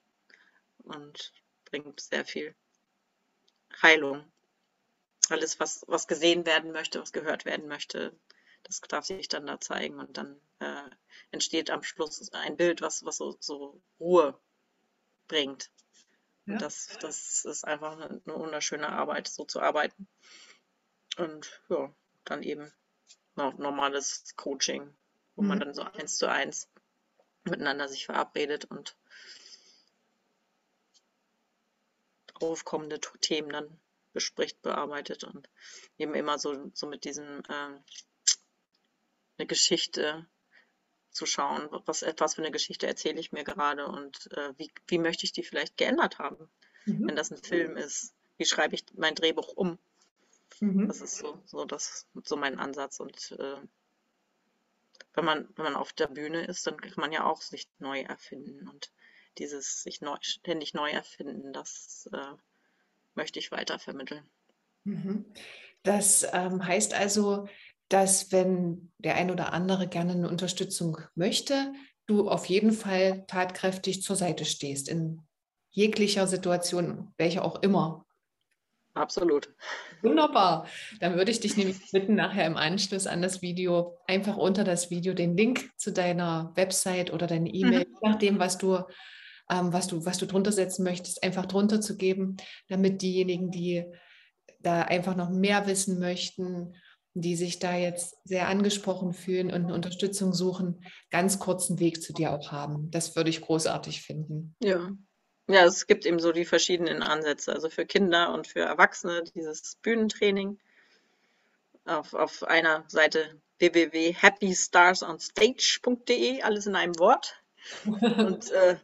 [0.78, 1.32] und
[1.64, 2.54] bringt sehr viel
[3.82, 4.30] Heilung.
[5.28, 8.18] Alles, was, was gesehen werden möchte, was gehört werden möchte,
[8.62, 10.90] das darf sich dann da zeigen und dann äh,
[11.30, 14.40] entsteht am Schluss ein Bild, was, was so, so Ruhe
[15.28, 15.70] bringt.
[16.46, 16.54] Ja.
[16.54, 20.08] Und das, das ist einfach eine, eine wunderschöne Arbeit, so zu arbeiten.
[21.16, 21.94] Und ja,
[22.24, 22.72] dann eben
[23.34, 24.94] noch normales Coaching,
[25.34, 25.48] wo mhm.
[25.48, 26.68] man dann so eins zu eins
[27.44, 28.96] miteinander sich verabredet und
[32.34, 33.80] aufkommende Themen dann
[34.12, 35.48] bespricht, bearbeitet und
[35.98, 37.78] eben immer so, so mit diesem äh,
[39.40, 40.26] eine Geschichte
[41.10, 44.98] zu schauen, was etwas für eine Geschichte erzähle ich mir gerade und äh, wie, wie
[44.98, 46.48] möchte ich die vielleicht geändert haben,
[46.84, 47.08] mhm.
[47.08, 48.14] wenn das ein Film ist.
[48.36, 49.78] Wie schreibe ich mein Drehbuch um?
[50.60, 50.86] Mhm.
[50.86, 53.00] Das ist so, so, das, so mein Ansatz.
[53.00, 53.56] Und äh,
[55.14, 58.02] wenn, man, wenn man auf der Bühne ist, dann kann man ja auch sich neu
[58.02, 58.68] erfinden.
[58.68, 58.92] Und
[59.38, 62.34] dieses sich neu, ständig neu erfinden, das äh,
[63.14, 64.24] möchte ich weiter vermitteln.
[64.84, 65.24] Mhm.
[65.82, 67.48] Das ähm, heißt also,
[67.90, 71.72] dass wenn der ein oder andere gerne eine Unterstützung möchte,
[72.06, 75.22] du auf jeden Fall tatkräftig zur Seite stehst, in
[75.70, 78.06] jeglicher Situation, welche auch immer.
[78.94, 79.54] Absolut.
[80.02, 80.66] Wunderbar.
[81.00, 84.90] Dann würde ich dich nämlich bitten, nachher im Anschluss an das Video einfach unter das
[84.90, 87.96] Video den Link zu deiner Website oder deine E-Mail, mhm.
[88.02, 88.78] nachdem, was du,
[89.48, 92.36] ähm, was du, was du drunter setzen möchtest, einfach drunter zu geben,
[92.68, 93.84] damit diejenigen, die
[94.60, 96.74] da einfach noch mehr wissen möchten
[97.14, 102.12] die sich da jetzt sehr angesprochen fühlen und eine Unterstützung suchen, ganz kurzen Weg zu
[102.12, 102.90] dir auch haben.
[102.90, 104.54] Das würde ich großartig finden.
[104.62, 104.90] Ja.
[105.48, 109.76] Ja, es gibt eben so die verschiedenen Ansätze, also für Kinder und für Erwachsene dieses
[109.82, 110.60] Bühnentraining.
[111.86, 117.40] Auf, auf einer Seite www.happystarsonstage.de, alles in einem Wort.
[117.84, 118.76] und äh,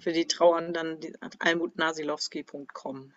[0.00, 0.98] für die Trauern dann
[1.40, 3.12] almutnasilowski.com.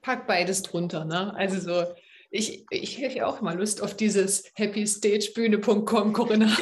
[0.00, 1.34] Pack beides drunter, ne?
[1.34, 1.94] Also so
[2.30, 6.56] ich, ich hätte auch mal Lust auf dieses happystagebühne.com, Corinna.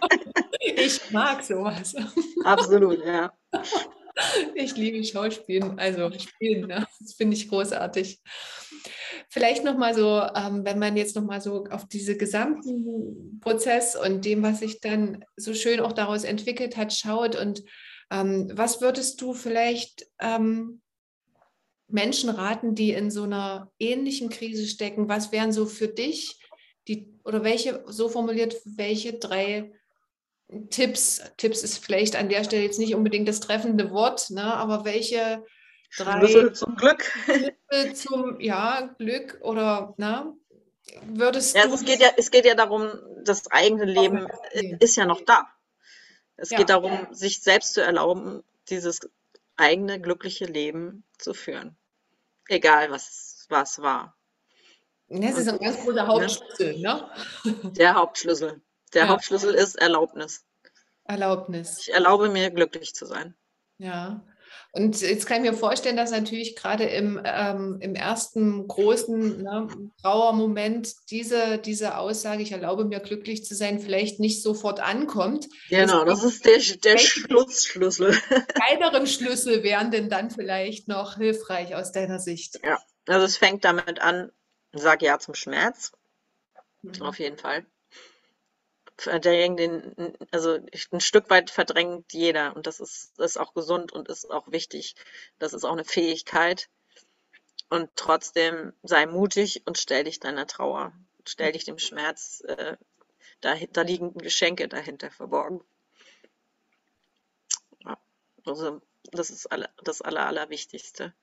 [0.60, 1.94] ich mag sowas.
[2.44, 3.32] Absolut, ja.
[4.54, 6.86] Ich liebe Schauspielen, also Spielen, ne?
[7.00, 8.20] das finde ich großartig.
[9.28, 14.42] Vielleicht nochmal so, ähm, wenn man jetzt nochmal so auf diesen gesamten Prozess und dem,
[14.42, 17.62] was sich dann so schön auch daraus entwickelt hat, schaut und
[18.10, 20.80] ähm, was würdest du vielleicht ähm,
[21.88, 25.08] Menschen raten, die in so einer ähnlichen Krise stecken?
[25.08, 26.38] Was wären so für dich
[26.86, 29.72] die, oder welche, so formuliert, welche drei
[30.70, 34.84] Tipps, Tipps ist vielleicht an der Stelle jetzt nicht unbedingt das treffende Wort, ne, aber
[34.84, 35.44] welche
[35.96, 37.04] drei Schlüssel zum Glück?
[37.24, 40.34] Schlüssel zum ja, Glück oder ne,
[41.04, 41.74] würdest ja, du.
[41.74, 42.90] Es geht ja, es geht ja darum,
[43.24, 44.76] das eigene Leben okay.
[44.80, 45.46] ist ja noch da.
[46.36, 46.58] Es ja.
[46.58, 49.00] geht darum, sich selbst zu erlauben, dieses
[49.56, 51.76] eigene glückliche Leben zu führen.
[52.48, 54.16] Egal, was, was war.
[55.08, 57.10] Das ist ein ganz großer Hauptschlüssel, ne?
[57.44, 58.60] Der Hauptschlüssel.
[58.94, 59.08] Der ja.
[59.08, 60.44] Hauptschlüssel ist Erlaubnis.
[61.04, 61.78] Erlaubnis.
[61.80, 63.34] Ich erlaube mir, glücklich zu sein.
[63.78, 64.22] Ja.
[64.72, 69.68] Und jetzt kann ich mir vorstellen, dass natürlich gerade im, ähm, im ersten großen ne,
[70.02, 75.48] Trauermoment diese, diese Aussage, ich erlaube mir glücklich zu sein, vielleicht nicht sofort ankommt.
[75.70, 78.10] Genau, das, das ist der, der Schlussschlüssel.
[78.70, 82.60] Weiteren Schlüssel wären denn dann vielleicht noch hilfreich aus deiner Sicht?
[82.62, 84.30] Ja, also es fängt damit an,
[84.72, 85.92] sag ja zum Schmerz.
[86.82, 87.02] Mhm.
[87.02, 87.66] Auf jeden Fall
[88.98, 90.58] verdrängen den, also
[90.92, 94.96] ein Stück weit verdrängt jeder und das ist, ist auch gesund und ist auch wichtig.
[95.38, 96.68] Das ist auch eine Fähigkeit.
[97.70, 100.92] Und trotzdem sei mutig und stell dich deiner Trauer,
[101.26, 102.42] stell dich dem Schmerz.
[102.46, 102.76] Äh,
[103.40, 105.60] da, da liegen Geschenke dahinter verborgen.
[107.84, 107.98] Ja,
[108.46, 108.80] also
[109.12, 111.14] das ist alle, das Aller, Allerwichtigste.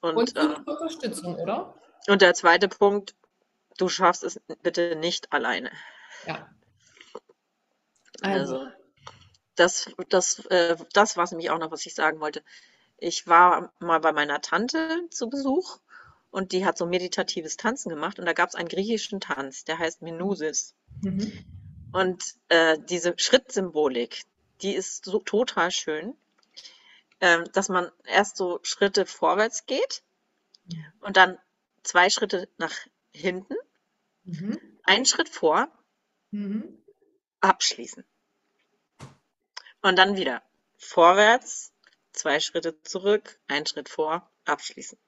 [0.00, 1.74] Und, und äh, Unterstützung, oder?
[2.06, 3.14] Und der zweite Punkt,
[3.76, 5.72] du schaffst es bitte nicht alleine.
[6.26, 6.48] Ja.
[8.22, 8.66] Also,
[9.54, 12.42] das, das, äh, das war es nämlich auch noch, was ich sagen wollte.
[12.98, 15.78] Ich war mal bei meiner Tante zu Besuch
[16.30, 19.78] und die hat so meditatives Tanzen gemacht und da gab es einen griechischen Tanz, der
[19.78, 20.74] heißt Minusis.
[21.02, 21.44] Mhm.
[21.92, 24.24] Und äh, diese Schrittsymbolik,
[24.62, 26.14] die ist so total schön.
[27.20, 30.02] ähm, dass man erst so Schritte vorwärts geht
[31.00, 31.38] und dann
[31.82, 32.74] zwei Schritte nach
[33.14, 33.54] hinten,
[34.24, 34.58] mhm.
[34.82, 35.68] einen Schritt vor,
[36.30, 36.82] mhm.
[37.40, 38.04] Abschließen.
[39.82, 40.42] Und dann wieder
[40.78, 41.72] vorwärts,
[42.12, 44.98] zwei Schritte zurück, einen Schritt vor, abschließen.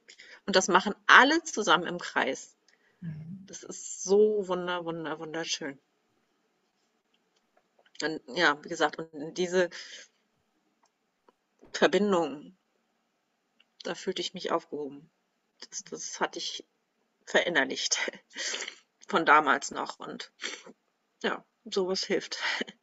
[0.46, 2.56] Und das machen alle zusammen im Kreis.
[3.00, 3.44] Mhm.
[3.46, 5.78] Das ist so wunder, wunder, wunderschön.
[8.02, 9.70] Und ja, wie gesagt, und diese
[11.72, 12.56] Verbindung,
[13.82, 15.10] da fühlte ich mich aufgehoben.
[15.68, 16.64] Das, das hatte ich
[17.26, 17.98] verinnerlicht
[19.08, 19.98] von damals noch.
[19.98, 20.32] Und
[21.22, 22.38] ja, sowas hilft.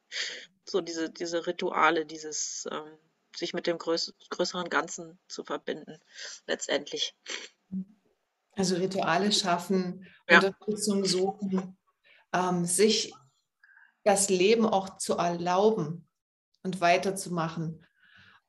[0.67, 2.97] So diese, diese Rituale, dieses ähm,
[3.37, 5.99] sich mit dem größ größeren Ganzen zu verbinden,
[6.47, 7.15] letztendlich.
[8.53, 10.37] Also Rituale schaffen, ja.
[10.37, 11.77] Unterstützung suchen,
[12.33, 13.13] ähm, sich
[14.03, 16.07] das Leben auch zu erlauben
[16.63, 17.85] und weiterzumachen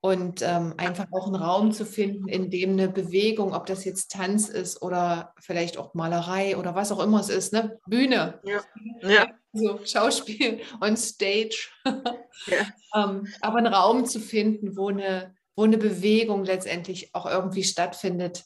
[0.01, 4.13] und ähm, einfach auch einen Raum zu finden, in dem eine Bewegung, ob das jetzt
[4.13, 7.79] Tanz ist oder vielleicht auch Malerei oder was auch immer es ist, ne?
[7.87, 8.61] Bühne, ja.
[9.03, 9.27] Ja.
[9.57, 12.67] So Schauspiel on Stage, ja.
[12.95, 18.45] ähm, aber einen Raum zu finden, wo eine, wo eine Bewegung letztendlich auch irgendwie stattfindet,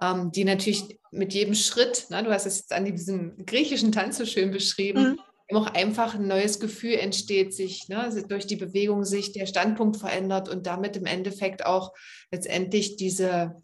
[0.00, 4.18] ähm, die natürlich mit jedem Schritt, ne, du hast es jetzt an diesem griechischen Tanz
[4.18, 5.18] so schön beschrieben, mhm
[5.56, 10.48] auch einfach ein neues Gefühl entsteht, sich ne, durch die Bewegung sich der Standpunkt verändert
[10.48, 11.92] und damit im Endeffekt auch
[12.30, 13.62] letztendlich diese,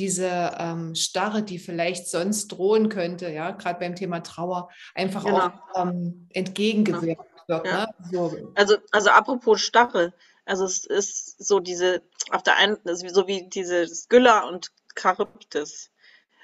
[0.00, 5.46] diese ähm, Starre, die vielleicht sonst drohen könnte, ja, gerade beim Thema Trauer, einfach genau.
[5.46, 7.62] auch ähm, entgegengewirkt genau.
[7.62, 7.66] wird.
[7.66, 7.86] Ja.
[7.86, 7.94] Ne?
[8.10, 8.52] So.
[8.54, 10.14] Also, also apropos Starre,
[10.46, 15.90] also es ist so diese, auf der einen, so wie diese Skylla und Charybdis.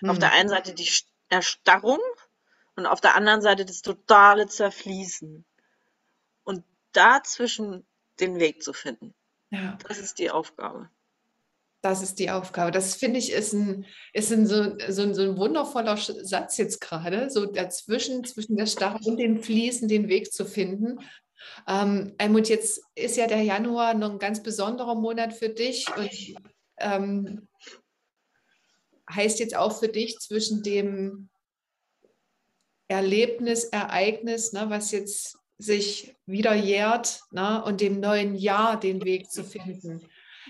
[0.01, 0.11] Hm.
[0.11, 0.89] Auf der einen Seite die
[1.31, 1.99] Erstarrung
[2.77, 5.45] und auf der anderen Seite das totale Zerfließen.
[6.45, 7.87] Und dazwischen
[8.21, 9.15] den Weg zu finden.
[9.51, 9.79] Ja.
[9.89, 10.91] Das ist die Aufgabe.
[11.87, 12.72] Das ist die Aufgabe.
[12.72, 17.30] Das finde ich ist ein, ist ein so, so, so ein wundervoller Satz jetzt gerade,
[17.30, 20.99] so dazwischen, zwischen der Starre und dem Fließen, den Weg zu finden.
[21.68, 26.34] Ähm, Almut, jetzt ist ja der Januar noch ein ganz besonderer Monat für dich und
[26.78, 27.47] ähm,
[29.09, 31.28] heißt jetzt auch für dich zwischen dem
[32.89, 39.30] Erlebnis, Ereignis, ne, was jetzt sich wieder jährt ne, und dem neuen Jahr den Weg
[39.30, 40.03] zu finden.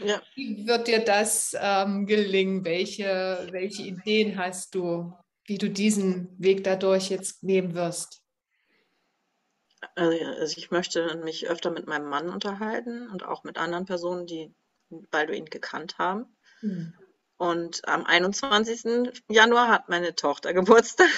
[0.04, 0.20] Ja.
[0.34, 2.64] Wie wird dir das ähm, gelingen?
[2.64, 5.12] Welche, welche Ideen hast du,
[5.46, 8.22] wie du diesen Weg dadurch jetzt nehmen wirst?
[9.94, 14.54] Also ich möchte mich öfter mit meinem Mann unterhalten und auch mit anderen Personen, die,
[14.90, 16.36] ihn gekannt haben.
[16.60, 16.94] Hm.
[17.38, 19.12] Und am 21.
[19.28, 21.08] Januar hat meine Tochter Geburtstag.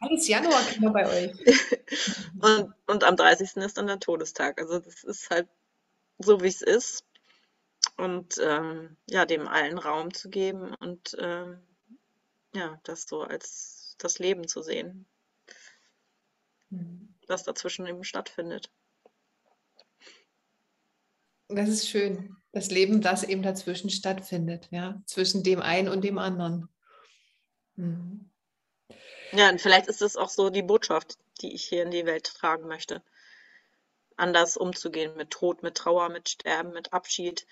[0.00, 1.32] Alles Januar kommen wir bei euch.
[2.40, 3.56] und, und am 30.
[3.58, 4.60] ist dann der Todestag.
[4.60, 5.48] Also das ist halt
[6.18, 7.04] so, wie es ist.
[7.96, 11.60] Und ähm, ja, dem allen Raum zu geben und ähm,
[12.54, 15.06] ja, das so als das Leben zu sehen,
[16.70, 17.14] mhm.
[17.28, 18.70] was dazwischen eben stattfindet.
[21.48, 22.36] Das ist schön.
[22.52, 26.68] Das Leben, das eben dazwischen stattfindet, ja, zwischen dem einen und dem anderen.
[27.76, 28.30] Mhm.
[29.32, 32.24] Ja, und vielleicht ist es auch so die Botschaft, die ich hier in die Welt
[32.24, 33.02] tragen möchte.
[34.16, 37.46] Anders umzugehen mit Tod, mit Trauer, mit Sterben, mit Abschied.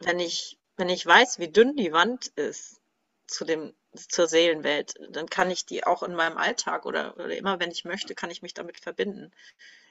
[0.00, 2.80] Wenn ich, wenn ich weiß, wie dünn die Wand ist
[3.26, 7.58] zu dem, zur Seelenwelt, dann kann ich die auch in meinem Alltag oder, oder immer,
[7.60, 9.32] wenn ich möchte, kann ich mich damit verbinden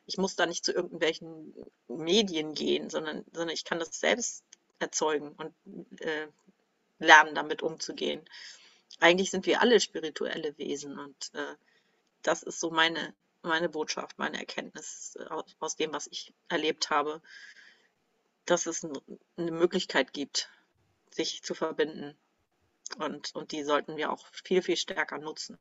[0.06, 1.54] ich muss da nicht zu irgendwelchen
[1.88, 4.44] Medien gehen, sondern, sondern ich kann das selbst
[4.80, 5.54] erzeugen und
[6.02, 6.28] äh,
[7.00, 8.22] lernen, damit umzugehen.
[9.00, 11.56] Eigentlich sind wir alle spirituelle Wesen und äh,
[12.22, 17.22] das ist so meine, meine Botschaft, meine Erkenntnis aus, aus dem, was ich erlebt habe,
[18.46, 18.84] dass es
[19.38, 20.50] eine Möglichkeit gibt,
[21.12, 22.16] sich zu verbinden.
[22.98, 25.58] Und, und die sollten wir auch viel, viel stärker nutzen.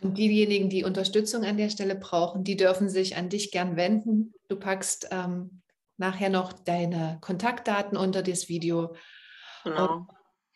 [0.00, 4.34] Und diejenigen, die Unterstützung an der Stelle brauchen, die dürfen sich an dich gern wenden.
[4.48, 5.62] Du packst ähm,
[5.96, 8.94] nachher noch deine Kontaktdaten unter das Video.
[9.62, 10.06] Genau.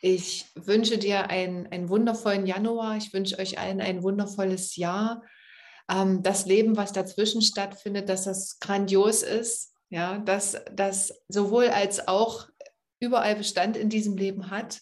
[0.00, 2.98] ich wünsche dir einen, einen wundervollen Januar.
[2.98, 5.22] Ich wünsche euch allen ein wundervolles Jahr.
[5.90, 9.74] Ähm, das Leben, was dazwischen stattfindet, dass das grandios ist.
[9.90, 12.46] Ja, dass das sowohl als auch
[13.00, 14.80] überall Bestand in diesem Leben hat.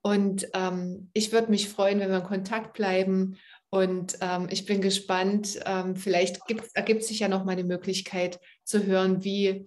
[0.00, 3.36] Und ähm, ich würde mich freuen, wenn wir in Kontakt bleiben
[3.74, 6.40] und ähm, ich bin gespannt, ähm, vielleicht
[6.74, 9.66] ergibt sich ja noch mal eine Möglichkeit zu hören, wie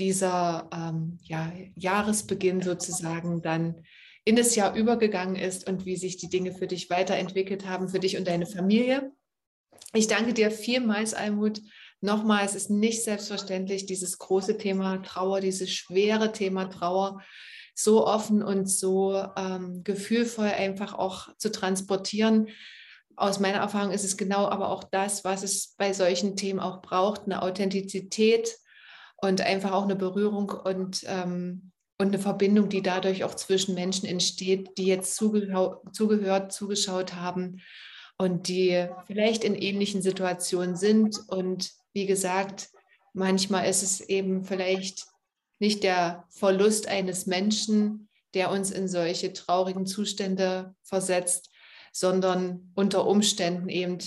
[0.00, 3.84] dieser ähm, ja, Jahresbeginn sozusagen dann
[4.24, 8.00] in das Jahr übergegangen ist und wie sich die Dinge für dich weiterentwickelt haben, für
[8.00, 9.12] dich und deine Familie.
[9.94, 11.60] Ich danke dir vielmals, Almut,
[12.00, 17.20] nochmal, es ist nicht selbstverständlich, dieses große Thema Trauer, dieses schwere Thema Trauer
[17.74, 22.48] so offen und so ähm, gefühlvoll einfach auch zu transportieren.
[23.16, 26.80] Aus meiner Erfahrung ist es genau aber auch das, was es bei solchen Themen auch
[26.80, 28.56] braucht, eine Authentizität
[29.16, 34.06] und einfach auch eine Berührung und, ähm, und eine Verbindung, die dadurch auch zwischen Menschen
[34.06, 37.60] entsteht, die jetzt zugehört, zugeschaut haben
[38.18, 41.18] und die vielleicht in ähnlichen Situationen sind.
[41.28, 42.70] Und wie gesagt,
[43.12, 45.06] manchmal ist es eben vielleicht
[45.58, 51.50] nicht der Verlust eines Menschen, der uns in solche traurigen Zustände versetzt,
[51.92, 53.98] sondern unter Umständen eben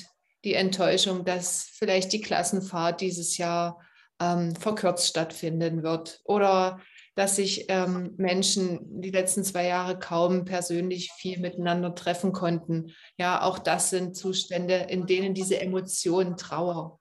[0.43, 3.79] die Enttäuschung, dass vielleicht die Klassenfahrt dieses Jahr
[4.19, 6.79] ähm, verkürzt stattfinden wird oder
[7.15, 12.91] dass sich ähm, Menschen die letzten zwei Jahre kaum persönlich viel miteinander treffen konnten.
[13.17, 16.99] Ja, auch das sind Zustände, in denen diese Emotion Trauer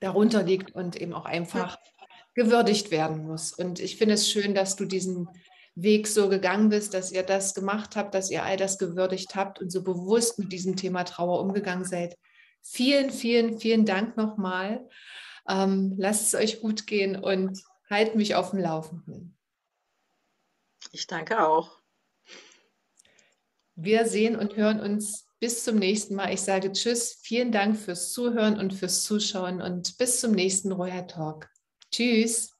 [0.00, 1.78] darunter liegt und eben auch einfach
[2.34, 3.52] gewürdigt werden muss.
[3.52, 5.28] Und ich finde es schön, dass du diesen
[5.74, 9.60] Weg so gegangen bist, dass ihr das gemacht habt, dass ihr all das gewürdigt habt
[9.60, 12.18] und so bewusst mit diesem Thema Trauer umgegangen seid.
[12.60, 14.86] Vielen, vielen, vielen Dank nochmal.
[15.48, 17.62] Ähm, lasst es euch gut gehen und
[17.92, 19.38] halt mich auf dem Laufenden.
[20.90, 21.80] Ich danke auch.
[23.76, 26.32] Wir sehen und hören uns bis zum nächsten Mal.
[26.32, 31.06] Ich sage Tschüss, vielen Dank fürs Zuhören und fürs Zuschauen und bis zum nächsten Royal
[31.06, 31.48] Talk.
[31.90, 32.51] Tschüss.